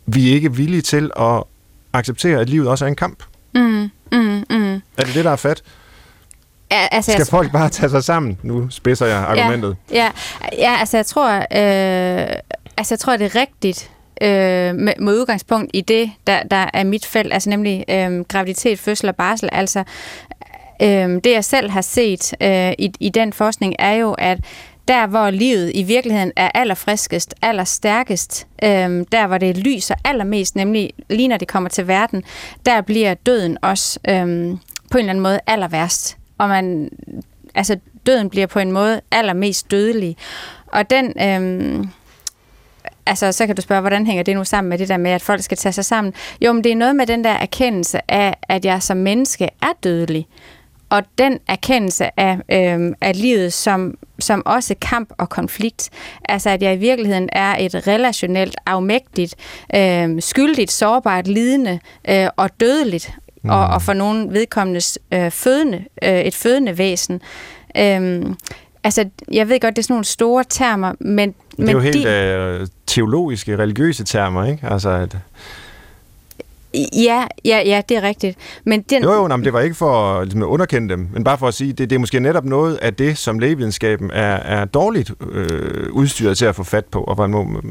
[0.05, 1.43] vi ikke er villige til at
[1.93, 3.23] acceptere, at livet også er en kamp.
[3.55, 3.61] Mm,
[4.11, 4.73] mm, mm.
[4.97, 5.63] Er det det, der er fedt?
[6.71, 8.37] Ja, altså, Skal folk bare tage sig sammen?
[8.43, 9.75] Nu spidser jeg argumentet.
[9.91, 12.35] Ja, ja, ja altså jeg tror, øh,
[12.77, 13.91] altså, jeg tror, det er rigtigt,
[14.21, 18.79] øh, med, med udgangspunkt i det, der, der er mit felt, altså nemlig øh, graviditet,
[18.79, 19.49] fødsel og barsel.
[19.51, 19.83] Altså,
[20.81, 24.39] øh, det jeg selv har set øh, i, i den forskning er jo, at
[24.87, 30.91] der hvor livet i virkeligheden er allerfriskest, allerstærkest, øh, der hvor det lyser allermest, nemlig
[31.09, 32.23] lige når det kommer til verden,
[32.65, 34.15] der bliver døden også øh,
[34.91, 36.17] på en eller anden måde aller værst.
[36.37, 36.89] Og man,
[37.55, 40.17] altså døden bliver på en måde allermest dødelig.
[40.67, 41.85] Og den, øh,
[43.05, 45.21] altså så kan du spørge, hvordan hænger det nu sammen med det der med, at
[45.21, 46.13] folk skal tage sig sammen?
[46.41, 49.73] Jo, men det er noget med den der erkendelse af, at jeg som menneske er
[49.83, 50.27] dødelig.
[50.89, 55.89] Og den erkendelse af, øh, af livet som, som også kamp og konflikt.
[56.29, 59.35] Altså at jeg i virkeligheden er et relationelt, afmægtigt,
[59.75, 61.79] øh, skyldigt, sårbart, lidende
[62.09, 63.13] øh, og dødeligt.
[63.43, 63.49] Mm.
[63.49, 67.21] Og, og for nogen vedkommendes øh, fødende, øh, et fødende væsen.
[67.77, 68.25] Øh,
[68.83, 71.29] altså, jeg ved godt, det er sådan nogle store termer, men...
[71.29, 74.67] Det er men jo helt de, øh, teologiske, religiøse termer, ikke?
[74.67, 75.17] Altså, at,
[76.93, 78.37] Ja, ja, ja, det er rigtigt.
[78.63, 79.03] Men den...
[79.03, 81.47] Jo, jo, nej, men det var ikke for ligesom, at underkende dem, men bare for
[81.47, 85.11] at sige, det, det er måske netop noget af det, som lægevidenskaben er, er dårligt
[85.31, 87.61] øh, udstyret til at få fat på, og man må,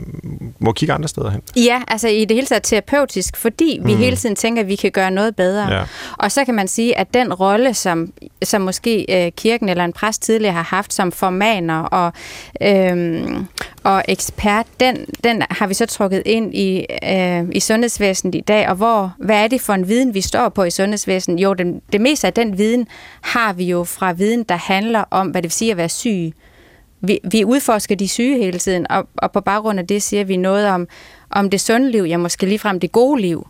[0.58, 1.40] må kigge andre steder hen.
[1.56, 3.98] Ja, altså i det hele taget terapeutisk, fordi vi mm.
[3.98, 5.72] hele tiden tænker, at vi kan gøre noget bedre.
[5.72, 5.82] Ja.
[6.18, 9.92] Og så kan man sige, at den rolle, som, som måske øh, kirken eller en
[9.92, 12.12] præst tidligere har haft som formaner og,
[12.62, 13.26] øh,
[13.82, 18.68] og ekspert, den, den har vi så trukket ind i, øh, i sundhedsvæsenet i dag,
[18.68, 18.85] og hvor,
[19.18, 21.42] hvad er det for en viden, vi står på i sundhedsvæsenet?
[21.42, 22.86] Jo, det, det meste af den viden
[23.20, 26.32] har vi jo fra viden, der handler om, hvad det vil sige at være syg.
[27.00, 30.36] Vi, vi udforsker de syge hele tiden, og, og på baggrund af det siger vi
[30.36, 30.88] noget om,
[31.30, 33.46] om det sunde liv, ja måske ligefrem det gode liv.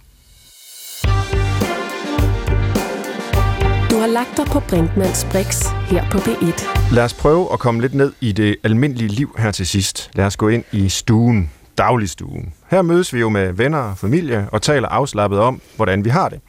[3.90, 6.94] Du har lagt dig på Brinkmanns Brix her på B1.
[6.94, 10.10] Lad os prøve at komme lidt ned i det almindelige liv her til sidst.
[10.14, 12.52] Lad os gå ind i stuen, dagligstuen.
[12.70, 16.28] Her mødes vi jo med venner og familie og taler afslappet om, hvordan vi har
[16.28, 16.40] det.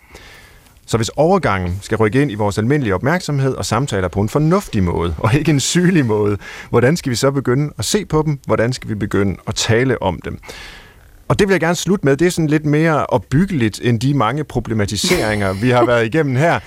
[0.86, 4.84] Så hvis overgangen skal rykke ind i vores almindelige opmærksomhed og samtaler på en fornuftig
[4.84, 6.38] måde, og ikke en sygelig måde,
[6.70, 8.40] hvordan skal vi så begynde at se på dem?
[8.46, 10.40] Hvordan skal vi begynde at tale om dem?
[11.28, 12.18] Og det vil jeg gerne slutte med.
[12.18, 16.60] Det er sådan lidt mere opbyggeligt end de mange problematiseringer, vi har været igennem her.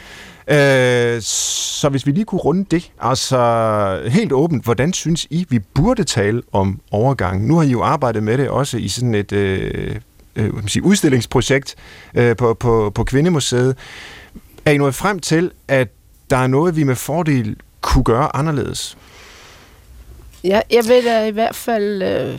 [0.48, 5.58] Øh, så hvis vi lige kunne runde det, altså helt åbent, hvordan synes I, vi
[5.58, 7.46] burde tale om overgang?
[7.46, 9.96] Nu har I jo arbejdet med det også i sådan et øh,
[10.36, 11.76] øh, sige, udstillingsprojekt
[12.14, 13.76] øh, på, på, på Kvindemuseet.
[14.64, 15.88] Er I nået frem til, at
[16.30, 18.98] der er noget, vi med fordel kunne gøre anderledes?
[20.44, 22.38] Ja, jeg vil da i hvert fald øh,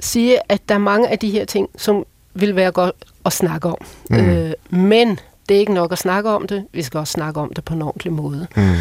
[0.00, 2.94] sige, at der er mange af de her ting, som vil være godt
[3.24, 3.78] at snakke om.
[4.10, 4.16] Mm.
[4.16, 6.64] Øh, men det er ikke nok at snakke om det.
[6.72, 8.46] Vi skal også snakke om det på en ordentlig måde.
[8.56, 8.74] Mm.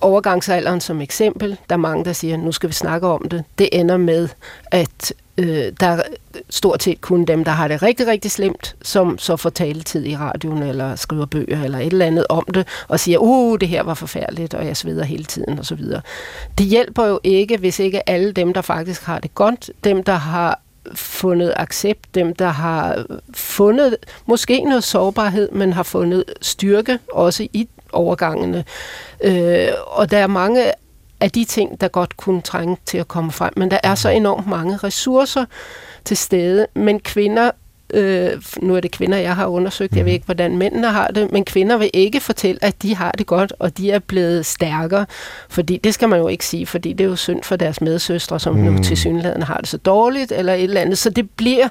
[0.00, 1.58] Overgangsalderen som eksempel.
[1.68, 3.44] Der er mange, der siger, nu skal vi snakke om det.
[3.58, 4.28] Det ender med,
[4.70, 6.02] at øh, der er
[6.50, 10.16] stort set kun dem, der har det rigtig, rigtig slemt, som så får taletid i
[10.16, 13.82] radioen, eller skriver bøger, eller et eller andet om det, og siger, uh, det her
[13.82, 16.00] var forfærdeligt, og jeg sveder hele tiden, og så videre.
[16.58, 20.14] Det hjælper jo ikke, hvis ikke alle dem, der faktisk har det godt, dem, der
[20.14, 20.60] har
[20.94, 23.04] fundet accept, dem der har
[23.34, 28.64] fundet måske noget sårbarhed, men har fundet styrke også i overgangene.
[29.24, 30.72] Øh, og der er mange
[31.20, 34.08] af de ting, der godt kunne trænge til at komme frem, men der er så
[34.08, 35.44] enormt mange ressourcer
[36.04, 37.50] til stede, men kvinder
[37.94, 39.96] Øh, nu er det kvinder, jeg har undersøgt.
[39.96, 40.14] Jeg ved mhm.
[40.14, 43.52] ikke, hvordan mændene har det, men kvinder vil ikke fortælle, at de har det godt,
[43.58, 45.06] og de er blevet stærkere.
[45.48, 48.40] Fordi det skal man jo ikke sige, fordi det er jo synd for deres medsøstre,
[48.40, 48.60] som mm.
[48.60, 50.98] nu til synligheden har det så dårligt, eller et eller andet.
[50.98, 51.68] Så det bliver,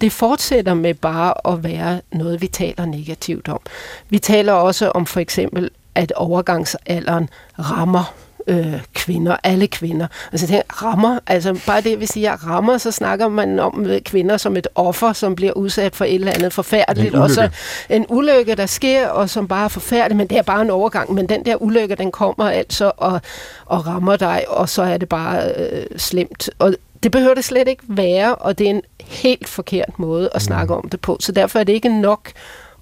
[0.00, 3.60] det fortsætter med bare at være noget, vi taler negativt om.
[4.08, 8.14] Vi taler også om for eksempel, at overgangsalderen rammer
[8.46, 10.06] øh, kvinder, alle kvinder.
[10.32, 14.56] Altså det rammer, altså bare det, hvis jeg rammer, så snakker man om kvinder som
[14.56, 17.14] et offer, som bliver udsat for et eller andet forfærdeligt.
[17.14, 17.48] Og så
[17.90, 21.14] en ulykke, der sker, og som bare er forfærdelig, men det er bare en overgang.
[21.14, 23.20] Men den der ulykke, den kommer altså og,
[23.66, 26.50] og rammer dig, og så er det bare øh, slemt.
[26.58, 30.42] Og det behøver det slet ikke være, og det er en helt forkert måde at
[30.42, 30.78] snakke mm.
[30.78, 31.16] om det på.
[31.20, 32.32] Så derfor er det ikke nok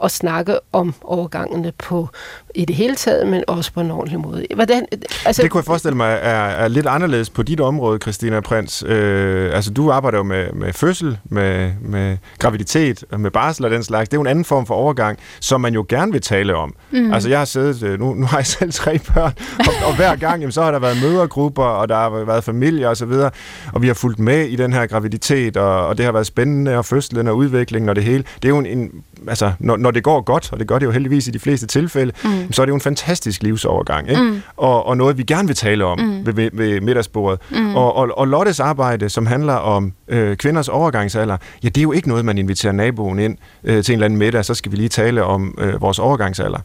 [0.02, 2.08] at snakke om overgangene på
[2.54, 4.46] i det hele taget, men også på en ordentlig måde.
[4.54, 4.86] Hvordan,
[5.26, 8.84] altså, det kunne jeg forestille mig er, er lidt anderledes på dit område, Christina Prins.
[8.86, 13.82] Øh, altså, du arbejder jo med, med fødsel, med, med graviditet, med barsel og den
[13.82, 14.08] slags.
[14.08, 16.74] Det er jo en anden form for overgang, som man jo gerne vil tale om.
[16.90, 17.12] Mm.
[17.12, 20.16] Altså, jeg har siddet, øh, nu, nu har jeg selv tre børn, og, og hver
[20.16, 23.30] gang, jamen, så har der været mødergrupper, og der har været familier og så videre,
[23.72, 26.76] og vi har fulgt med i den her graviditet, og, og det har været spændende,
[26.76, 28.24] og fødslen og udviklingen og det hele.
[28.42, 28.90] Det er jo en, en
[29.28, 31.66] altså, når, når det går godt, og det gør det jo heldigvis i de fleste
[31.66, 32.52] tilfælde, mm mm.
[32.52, 34.22] så er det jo en fantastisk livsovergang, ikke?
[34.22, 34.42] Mm.
[34.56, 36.26] Og, og noget, vi gerne vil tale om mm.
[36.26, 37.40] ved, ved, ved middagsbordet.
[37.50, 37.76] Mm.
[37.76, 41.92] Og, og, og Lottes arbejde, som handler om øh, kvinders overgangsalder, ja, det er jo
[41.92, 44.76] ikke noget, man inviterer naboen ind øh, til en eller anden middag, så skal vi
[44.76, 46.58] lige tale om øh, vores overgangsalder.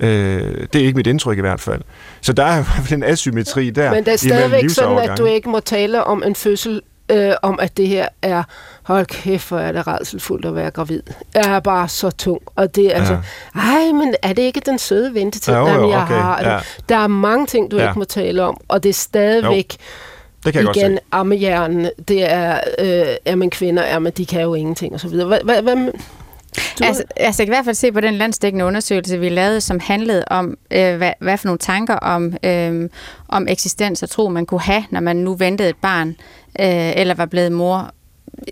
[0.00, 0.08] Øh,
[0.72, 1.80] det er ikke mit indtryk i hvert fald.
[2.20, 3.94] Så der er i hvert fald en asymmetri der.
[3.94, 7.58] Men det er stadigvæk sådan, at du ikke må tale om en fødsel, øh, om
[7.62, 8.42] at det her er,
[8.82, 11.02] hold kæft, hvor er det redselfuldt at være gravid.
[11.34, 12.40] Jeg er bare så tung.
[12.56, 13.18] Og det er altså,
[13.54, 13.60] ja.
[13.60, 16.14] ej, men er det ikke den søde ventetid, ja, jo, jo, jeg okay.
[16.14, 16.42] har?
[16.42, 16.58] Ja.
[16.88, 17.88] Der er mange ting, du ja.
[17.88, 19.76] ikke må tale om, og det er stadigvæk...
[19.80, 19.84] Jo.
[20.44, 24.42] Det kan jeg igen, ammehjernen, det er, øh, er man kvinder, er man, de kan
[24.42, 25.26] jo ingenting, og så videre.
[25.26, 25.92] Hvad, hvad, hvad,
[26.80, 26.84] du...
[26.84, 29.80] Altså, altså, jeg kan i hvert fald se på den landsdækkende undersøgelse, vi lavede, som
[29.80, 32.88] handlede om, øh, hvad, hvad for nogle tanker om, øh,
[33.28, 36.08] om eksistens og tro, man kunne have, når man nu ventede et barn,
[36.60, 37.94] øh, eller var blevet mor,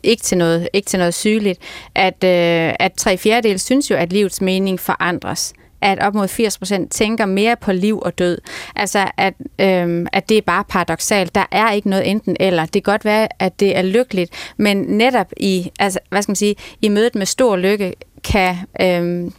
[0.02, 1.60] ikke til noget, ikke til noget sygeligt,
[1.94, 6.88] at, øh, at tre fjerdedel synes jo, at livets mening forandres at op mod 80%
[6.90, 8.38] tænker mere på liv og død.
[8.76, 11.34] Altså, at, øhm, at det er bare paradoxalt.
[11.34, 12.62] Der er ikke noget enten eller.
[12.62, 16.36] Det kan godt være, at det er lykkeligt, men netop i, altså, hvad skal man
[16.36, 17.94] sige, i mødet med stor lykke,
[18.24, 19.32] kan, øhm,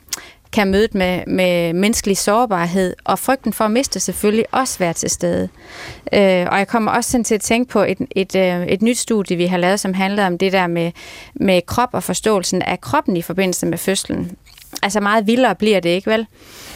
[0.51, 5.09] kan mødet med, med menneskelig sårbarhed og frygten for at miste selvfølgelig også være til
[5.09, 5.49] stede.
[6.13, 8.97] Øh, og jeg kommer også sådan til at tænke på et, et, øh, et nyt
[8.97, 10.91] studie, vi har lavet, som handler om det der med,
[11.33, 14.37] med krop og forståelsen af kroppen i forbindelse med fødslen
[14.83, 16.27] altså meget vildere bliver det ikke, vel?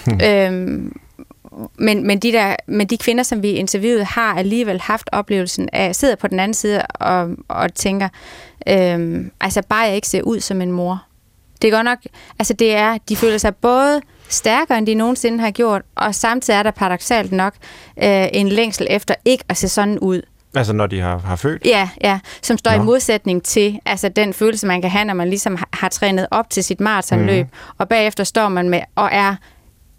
[0.05, 0.19] Hmm.
[0.23, 0.97] Øhm,
[1.77, 5.95] men, men, de der, men de kvinder, som vi interviewede, har alligevel haft oplevelsen af,
[5.95, 8.09] sidder på den anden side og, og tænker,
[8.67, 11.03] øhm, altså bare jeg ikke ser ud som en mor.
[11.63, 11.97] Det er godt nok,
[12.39, 16.57] altså det er, de føler sig både stærkere, end de nogensinde har gjort, og samtidig
[16.57, 17.53] er der paradoxalt nok
[18.03, 20.21] øh, en længsel efter ikke at se sådan ud.
[20.55, 21.61] Altså når de har, har født?
[21.65, 22.81] Ja, ja, som står Nå.
[22.81, 26.27] i modsætning til altså den følelse, man kan have, når man ligesom har, har trænet
[26.31, 27.51] op til sit maratonløb, mm.
[27.77, 29.35] og bagefter står man med og er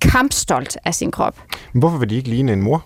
[0.00, 1.40] kampstolt af sin krop.
[1.72, 2.84] Men hvorfor vil de ikke ligne en mor?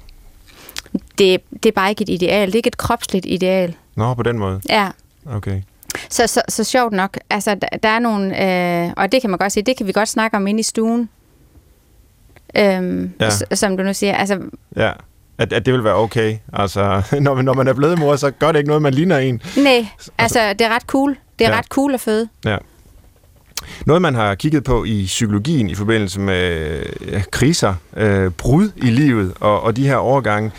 [1.18, 2.46] Det, det er bare ikke et ideal.
[2.46, 3.74] Det er ikke et kropsligt ideal.
[3.96, 4.60] Nå, på den måde?
[4.68, 4.88] Ja.
[5.26, 5.62] Okay.
[6.11, 8.44] Så, så, så sjovt nok, altså der, der er nogle,
[8.86, 10.62] øh, og det kan man godt sige, det kan vi godt snakke om inde i
[10.62, 11.09] stuen,
[12.57, 13.30] øhm, ja.
[13.55, 14.14] som du nu siger.
[14.14, 14.40] Altså,
[14.76, 14.92] ja
[15.38, 16.36] at, at det vil være okay.
[16.53, 19.42] Altså, når, når man er blevet mor, så gør det ikke noget, man ligner en.
[19.57, 21.16] Nej, altså, altså det er ret cool.
[21.38, 21.59] Det er ja.
[21.59, 22.28] ret cool at føde.
[22.44, 22.57] Ja.
[23.86, 28.90] Noget, man har kigget på i psykologien i forbindelse med ja, kriser, øh, brud i
[28.90, 30.51] livet og, og de her overgange,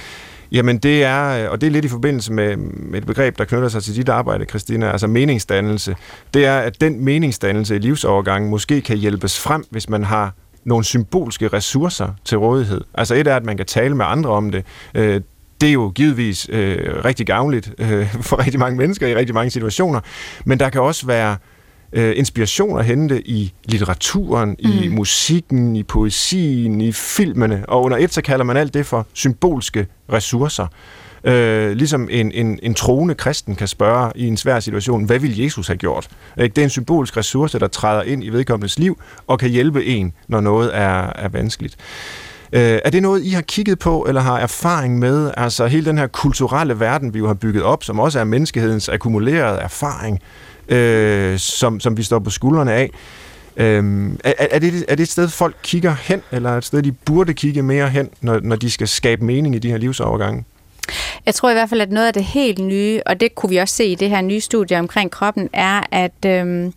[0.52, 2.58] jamen det er, øh, og det er lidt i forbindelse med,
[2.96, 5.96] et begreb, der knytter sig til dit arbejde, Christina, altså meningsdannelse,
[6.34, 10.34] det er, at den meningsdannelse i livsovergangen måske kan hjælpes frem, hvis man har
[10.64, 12.82] nogle symbolske ressourcer til rådighed.
[12.94, 14.66] Altså et er, at man kan tale med andre om det.
[14.96, 15.22] Øh,
[15.62, 19.50] det er jo givetvis øh, rigtig gavnligt øh, for rigtig mange mennesker i rigtig mange
[19.50, 20.00] situationer,
[20.46, 21.38] men der kan også være øh,
[21.94, 24.70] inspiration at hente i litteraturen, mm.
[24.70, 29.08] i musikken, i poesien, i filmene, og under et så kalder man alt det for
[29.14, 30.68] symbolske ressourcer.
[31.24, 35.40] Øh, ligesom en, en, en troende kristen kan spørge i en svær situation, hvad vil
[35.40, 36.08] Jesus have gjort?
[36.38, 40.14] Det er en symbolsk ressource, der træder ind i vedkommendes liv og kan hjælpe en,
[40.28, 41.76] når noget er, er vanskeligt.
[42.54, 45.32] Øh, er det noget, I har kigget på, eller har erfaring med?
[45.38, 48.90] Altså hele den her kulturelle verden, vi jo har bygget op, som også er menneskehedens
[48.90, 52.92] akkumulerede erfaring, øh, øh, som, som vi står på skuldrene af.
[53.58, 56.92] Øhm, er, er, det, er det et sted, folk kigger hen, eller et sted, de
[56.92, 60.46] burde kigge mere hen, når, når de skal skabe mening i de her livsovergange?
[61.26, 63.58] Jeg tror i hvert fald, at noget af det helt nye, og det kunne vi
[63.58, 66.74] også se i det her nye studie omkring kroppen, er, at, øhm,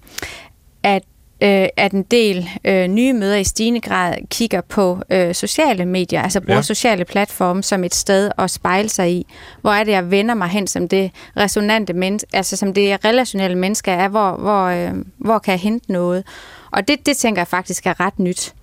[0.82, 1.02] at
[1.42, 6.22] øh, at en del øh, nye møder i stigende grad kigger på øh, sociale medier,
[6.22, 6.62] altså bruger ja.
[6.62, 9.26] sociale platforme som et sted at spejle sig i.
[9.60, 13.58] Hvor er det, jeg vender mig hen som det resonante menneske, altså som det relationelle
[13.58, 16.24] menneske er, hvor, hvor, øh, hvor kan jeg hente noget?
[16.70, 18.54] Og det, det tænker jeg faktisk er ret nyt.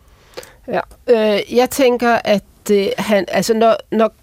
[0.67, 4.13] Ja, øh, jeg tænker, at det, han, altså når, når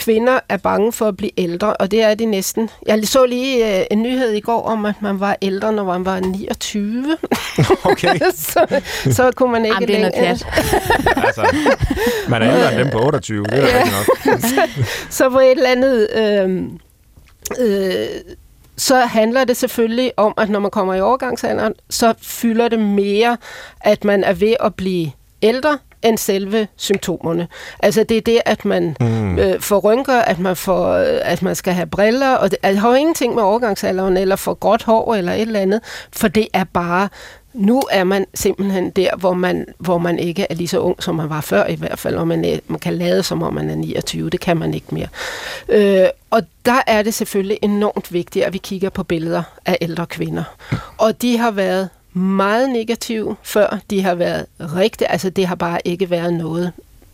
[0.00, 2.70] kvinder er bange for at blive ældre, og det er de næsten.
[2.86, 6.04] Jeg så lige uh, en nyhed i går om, at man var ældre, når man
[6.04, 7.16] var 29.
[7.84, 8.18] Okay.
[8.52, 8.80] så,
[9.10, 10.26] så kunne man ikke Jamen, det er længere.
[11.26, 11.56] altså,
[12.28, 13.84] man er ældre end dem på 28, det er ja.
[13.84, 14.40] nok.
[14.50, 14.68] så,
[15.10, 16.08] så på et eller andet...
[16.16, 16.62] Øh,
[17.58, 18.06] øh,
[18.76, 23.36] så handler det selvfølgelig om, at når man kommer i overgangsalderen, så fylder det mere,
[23.80, 25.10] at man er ved at blive
[25.42, 27.48] ældre, end selve symptomerne.
[27.78, 29.38] Altså det er det, at man mm.
[29.38, 32.80] øh, får rynker, at man, får, øh, at man skal have briller, og det, altså,
[32.80, 35.80] har jo ingenting med overgangsalderen, eller for gråt hår, eller et eller andet,
[36.12, 37.08] for det er bare
[37.54, 41.14] nu er man simpelthen der, hvor man, hvor man ikke er lige så ung, som
[41.14, 43.70] man var før i hvert fald, og man, er, man kan lade, som om man
[43.70, 44.30] er 29.
[44.30, 45.06] Det kan man ikke mere.
[45.68, 50.06] Øh, og der er det selvfølgelig enormt vigtigt, at vi kigger på billeder af ældre
[50.06, 50.44] kvinder.
[50.98, 55.78] Og de har været meget negative, før de har været rigtig, altså det har bare
[55.84, 56.72] ikke været noget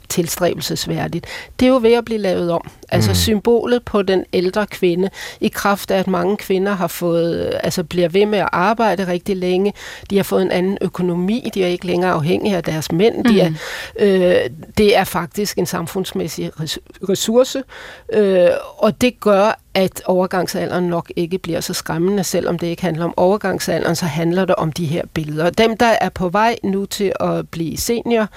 [0.08, 1.26] tilstræbelsesværdigt.
[1.60, 2.70] Det er jo ved at blive lavet om.
[2.88, 3.14] Altså mm.
[3.14, 8.08] symbolet på den ældre kvinde, i kraft af, at mange kvinder har fået, altså bliver
[8.08, 9.72] ved med at arbejde rigtig længe,
[10.10, 13.24] de har fået en anden økonomi, de er ikke længere afhængige af deres mænd, mm.
[13.24, 13.56] de er, mm.
[13.98, 16.50] øh, det er faktisk en samfundsmæssig
[17.08, 17.62] ressource,
[18.12, 23.04] øh, og det gør, at overgangsalderen nok ikke bliver så skræmmende, selvom det ikke handler
[23.04, 25.50] om overgangsalderen, så handler det om de her billeder.
[25.50, 28.28] Dem, der er på vej nu til at blive senior,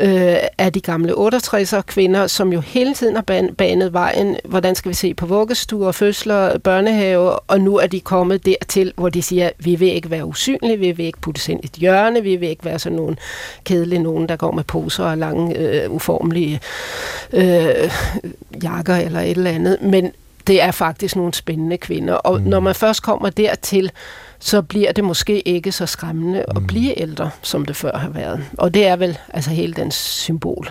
[0.00, 3.22] øh, er de gamle 68'er kvinder, som jo hele tiden har
[3.58, 8.46] banet vejen, hvordan skal vi se på vuggestuer, fødsler, børnehave, og nu er de kommet
[8.46, 11.66] dertil, hvor de siger, vi vil ikke være usynlige, vi vil ikke puttes ind i
[11.66, 13.16] et hjørne, vi vil ikke være sådan nogle
[13.64, 16.60] kedelige nogen, der går med poser og lange, øh, uformelige
[17.32, 17.90] øh,
[18.62, 20.12] jakker eller et eller andet, men
[20.50, 22.14] det er faktisk nogle spændende kvinder.
[22.14, 22.46] Og mm.
[22.46, 23.90] når man først kommer dertil,
[24.38, 26.56] så bliver det måske ikke så skræmmende mm.
[26.56, 28.44] at blive ældre, som det før har været.
[28.58, 30.70] Og det er vel altså hele den symbol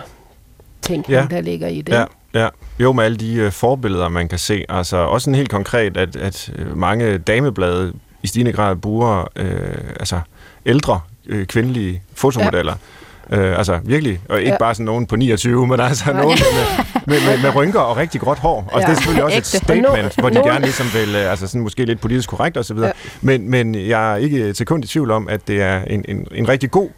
[0.82, 1.26] ting, ja.
[1.30, 1.92] der ligger i det.
[1.92, 2.04] Ja.
[2.34, 4.64] Ja, jo med alle de uh, forbilleder, man kan se.
[4.68, 9.74] Altså også en helt konkret, at, at øh, mange dameblade i stigende grad bruger øh,
[10.00, 10.20] altså
[10.66, 12.72] ældre øh, kvindelige fotomodeller.
[12.72, 12.99] Ja.
[13.32, 14.58] Øh, altså virkelig, og ikke ja.
[14.58, 18.20] bare sådan nogen på 29, men altså nogen med, med, med, med rynker og rigtig
[18.20, 18.68] gråt hår.
[18.72, 18.86] Og ja.
[18.86, 21.84] det er selvfølgelig også et statement, hvor de gerne ligesom vil, øh, altså sådan måske
[21.84, 22.78] lidt politisk korrekt osv.
[22.78, 22.90] Ja.
[23.20, 26.26] Men, men jeg er ikke til kun i tvivl om, at det er en, en,
[26.32, 26.88] en rigtig god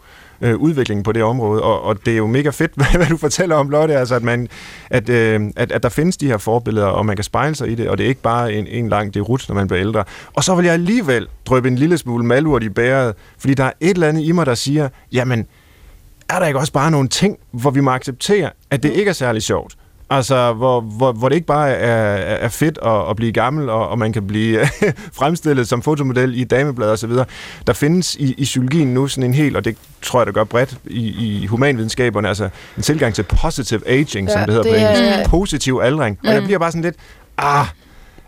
[0.41, 3.55] øh, udvikling på det område, og, og det er jo mega fedt, hvad du fortæller
[3.55, 4.47] om, Lotte, altså at, man,
[4.89, 7.75] at, øh, at, at der findes de her forbilleder, og man kan spejle sig i
[7.75, 10.03] det, og det er ikke bare en, en lang derut, når man bliver ældre.
[10.33, 13.71] Og så vil jeg alligevel drøbe en lille smule malurt i bæret, fordi der er
[13.79, 15.47] et eller andet i mig, der siger, jamen,
[16.35, 19.13] er der ikke også bare nogle ting, hvor vi må acceptere, at det ikke er
[19.13, 19.75] særlig sjovt?
[20.09, 23.89] Altså, hvor, hvor, hvor det ikke bare er, er fedt at, at blive gammel, og,
[23.89, 24.59] og man kan blive
[25.19, 27.25] fremstillet som fotomodel i dameblad og så videre.
[27.67, 30.43] Der findes i, i psykologien nu sådan en helt, og det tror jeg, der gør
[30.43, 34.71] bredt i, i humanvidenskaberne, altså en tilgang til positive aging, ja, som det hedder det
[34.71, 35.29] på engelsk.
[35.29, 36.19] Positiv aldring.
[36.21, 36.27] Mm.
[36.27, 36.95] Og jeg bliver bare sådan lidt,
[37.37, 37.65] ah,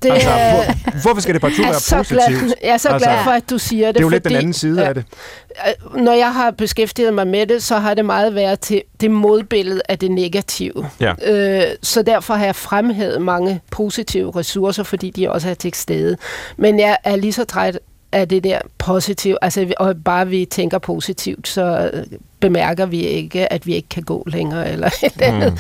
[0.04, 2.40] det, altså, hvor, hvorfor skal det partout være så positivt?
[2.40, 3.96] Glad, jeg er så altså, glad for, at du siger det.
[3.96, 5.06] Det er jo fordi, lidt den anden side ja, af det.
[5.96, 9.82] Når jeg har beskæftiget mig med det, så har det meget været til det modbillede
[9.90, 10.90] af det negative.
[11.00, 11.14] Ja.
[11.26, 16.18] Øh, så derfor har jeg fremhævet mange positive ressourcer, fordi de også er til stede.
[16.58, 17.80] Men jeg er lige så træt
[18.16, 21.92] af det der positivt, altså og bare vi tænker positivt, så
[22.40, 25.54] bemærker vi ikke, at vi ikke kan gå længere eller et andet.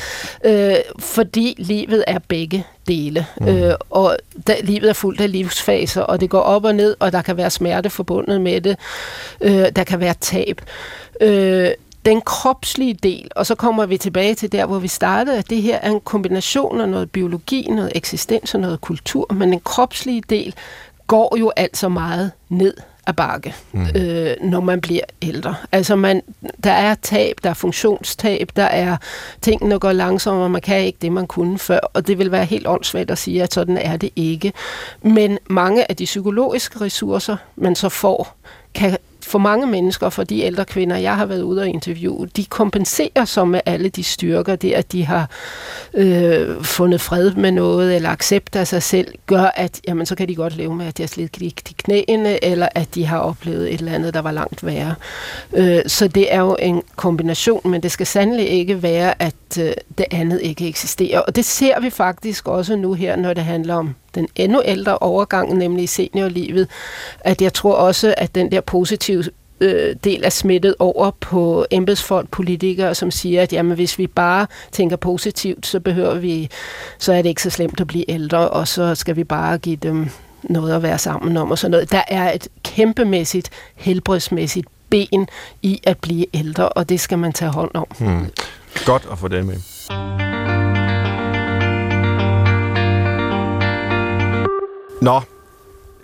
[0.43, 0.49] Mm.
[0.49, 3.47] Øh, fordi livet er begge dele, mm.
[3.47, 7.11] øh, og da, livet er fuldt af livsfaser, og det går op og ned, og
[7.11, 8.77] der kan være smerte forbundet med det,
[9.41, 10.61] øh, der kan være tab.
[11.21, 11.71] Øh,
[12.05, 15.61] den kropslige del, og så kommer vi tilbage til der, hvor vi startede, at det
[15.61, 20.23] her er en kombination af noget biologi, noget eksistens og noget kultur, men den kropslige
[20.29, 20.55] del
[21.07, 22.73] går jo altså meget ned
[23.07, 23.87] af bakke, mm.
[23.95, 25.55] øh, når man bliver ældre.
[25.71, 26.21] Altså man,
[26.63, 28.97] der er tab, der er funktionstab, der er
[29.41, 32.45] ting, der går langsommere, man kan ikke det, man kunne før, og det vil være
[32.45, 34.53] helt åndssvagt at sige, at sådan er det ikke.
[35.01, 38.35] Men mange af de psykologiske ressourcer, man så får,
[38.73, 42.45] kan for mange mennesker, for de ældre kvinder, jeg har været ude og interviewe, de
[42.45, 45.29] kompenserer så med alle de styrker, det at de har
[45.93, 50.27] øh, fundet fred med noget, eller accept af sig selv, gør, at jamen, så kan
[50.27, 53.73] de godt leve med, at de har slidt i knæene, eller at de har oplevet
[53.73, 54.95] et eller andet, der var langt værre.
[55.53, 59.71] Øh, så det er jo en kombination, men det skal sandelig ikke være, at øh,
[59.97, 61.19] det andet ikke eksisterer.
[61.19, 64.97] Og det ser vi faktisk også nu her, når det handler om den endnu ældre
[64.97, 66.67] overgang, nemlig seniorlivet,
[67.19, 69.23] at jeg tror også, at den der positive
[69.61, 74.47] øh, del er smittet over på embedsfolk, politikere, som siger, at jamen, hvis vi bare
[74.71, 76.49] tænker positivt, så behøver vi,
[76.97, 79.75] så er det ikke så slemt at blive ældre, og så skal vi bare give
[79.75, 80.09] dem
[80.43, 81.91] noget at være sammen om og sådan noget.
[81.91, 85.27] Der er et kæmpemæssigt, helbredsmæssigt ben
[85.61, 87.87] i at blive ældre, og det skal man tage hånd om.
[87.99, 88.31] Hmm.
[88.85, 90.34] Godt at få det med.
[95.01, 95.21] Nå,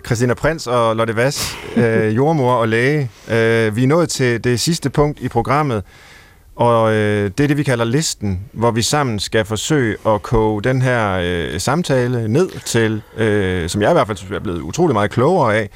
[0.06, 3.10] Christina Prins og Lotte Vass, øh, jordmor og læge.
[3.30, 5.82] Øh, vi er nået til det sidste punkt i programmet,
[6.56, 10.62] og øh, det er det, vi kalder listen, hvor vi sammen skal forsøge at koge
[10.62, 14.60] den her øh, samtale ned til, øh, som jeg i hvert fald synes, er blevet
[14.60, 15.70] utrolig meget klogere af,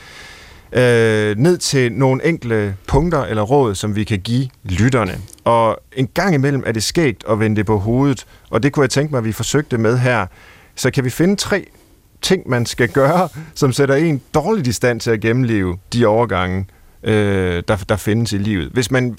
[0.73, 5.19] øh, ned til nogle enkle punkter eller råd, som vi kan give lytterne.
[5.45, 8.83] Og en gang imellem er det skægt at vende det på hovedet, og det kunne
[8.83, 10.27] jeg tænke mig, at vi forsøgte med her.
[10.75, 11.67] Så kan vi finde tre
[12.23, 16.67] ting, man skal gøre, som sætter en dårligt i stand til at gennemleve de overgange,
[17.03, 18.71] øh, der, der findes i livet.
[18.73, 19.17] Hvis man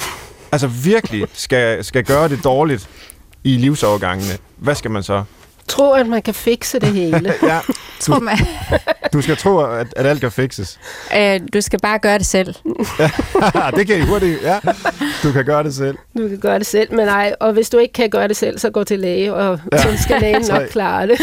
[0.52, 2.90] altså virkelig skal, skal gøre det dårligt
[3.44, 5.24] i livsovergangene, hvad skal man så?
[5.68, 7.34] Tro, at man kan fikse det hele.
[7.44, 7.60] ja.
[8.00, 8.38] tror man.
[9.14, 10.80] du skal tro, at, at alt kan fikses.
[11.18, 12.56] Øh, du skal bare gøre det selv.
[13.78, 14.60] det kan I hurtigt, ja.
[15.24, 15.98] Du kan gøre det selv.
[16.18, 18.60] Du kan gøre det selv, men nej, og hvis du ikke kan gøre det selv,
[18.60, 19.78] så gå til læge, og ja.
[19.78, 21.20] så skal lægen nok klare det.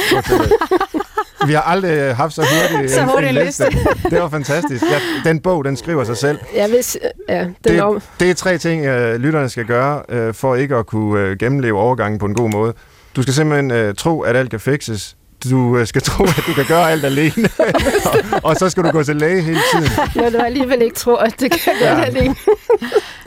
[1.47, 3.65] Vi har aldrig haft så hurtigt så hurtigt en, en liste.
[4.11, 4.85] Det var fantastisk.
[4.85, 6.39] Ja, den bog, den skriver sig selv.
[6.55, 8.03] Ja, hvis, ja, den det, om...
[8.21, 12.19] det er tre ting, uh, lytterne skal gøre, uh, for ikke at kunne gennemleve overgangen
[12.19, 12.75] på en god måde.
[13.17, 15.17] Du skal simpelthen uh, tro, at alt kan fikses.
[15.51, 17.49] Du skal tro, at du kan gøre alt alene.
[18.05, 19.91] og, og så skal du gå til læge hele tiden.
[20.15, 22.05] Når du alligevel ikke tror, at det kan gøre ja.
[22.05, 22.35] alene.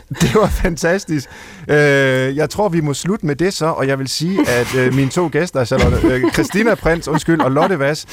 [0.21, 1.29] Det var fantastisk.
[1.67, 1.75] Øh,
[2.35, 5.09] jeg tror, vi må slutte med det så, og jeg vil sige, at øh, mine
[5.09, 8.05] to gæster, altså, Charlotte, øh, Christina Prins undskyld, og Lotte Vass,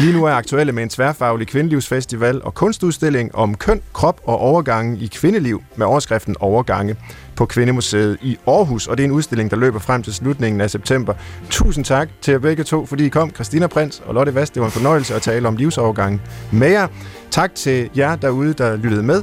[0.00, 4.96] lige nu er aktuelle med en tværfaglig kvindelivsfestival og kunstudstilling om køn, krop og overgangen
[4.96, 6.96] i kvindeliv med overskriften Overgange
[7.36, 10.70] på Kvindemuseet i Aarhus, og det er en udstilling, der løber frem til slutningen af
[10.70, 11.14] september.
[11.50, 14.54] Tusind tak til jer begge to, fordi I kom, Christina Prins og Lotte Vast.
[14.54, 16.86] Det var en fornøjelse at tale om livsovergangen med jer.
[17.30, 19.22] Tak til jer derude, der lyttede med.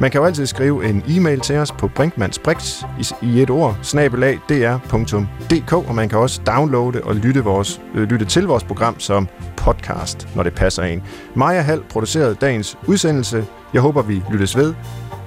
[0.00, 2.82] Man kan jo altid skrive en e-mail til os på brinkmansbrix
[3.22, 8.24] i et ord, snabelag dr.dk, og man kan også downloade og lytte, vores, øh, lytte
[8.26, 11.02] til vores program som podcast, når det passer en.
[11.34, 13.46] Maja Hall producerede dagens udsendelse.
[13.72, 14.74] Jeg håber, vi lyttes ved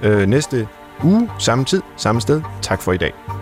[0.02, 0.68] øh, næste
[1.04, 2.42] uge, samme tid, samme sted.
[2.62, 3.41] Tak for i dag.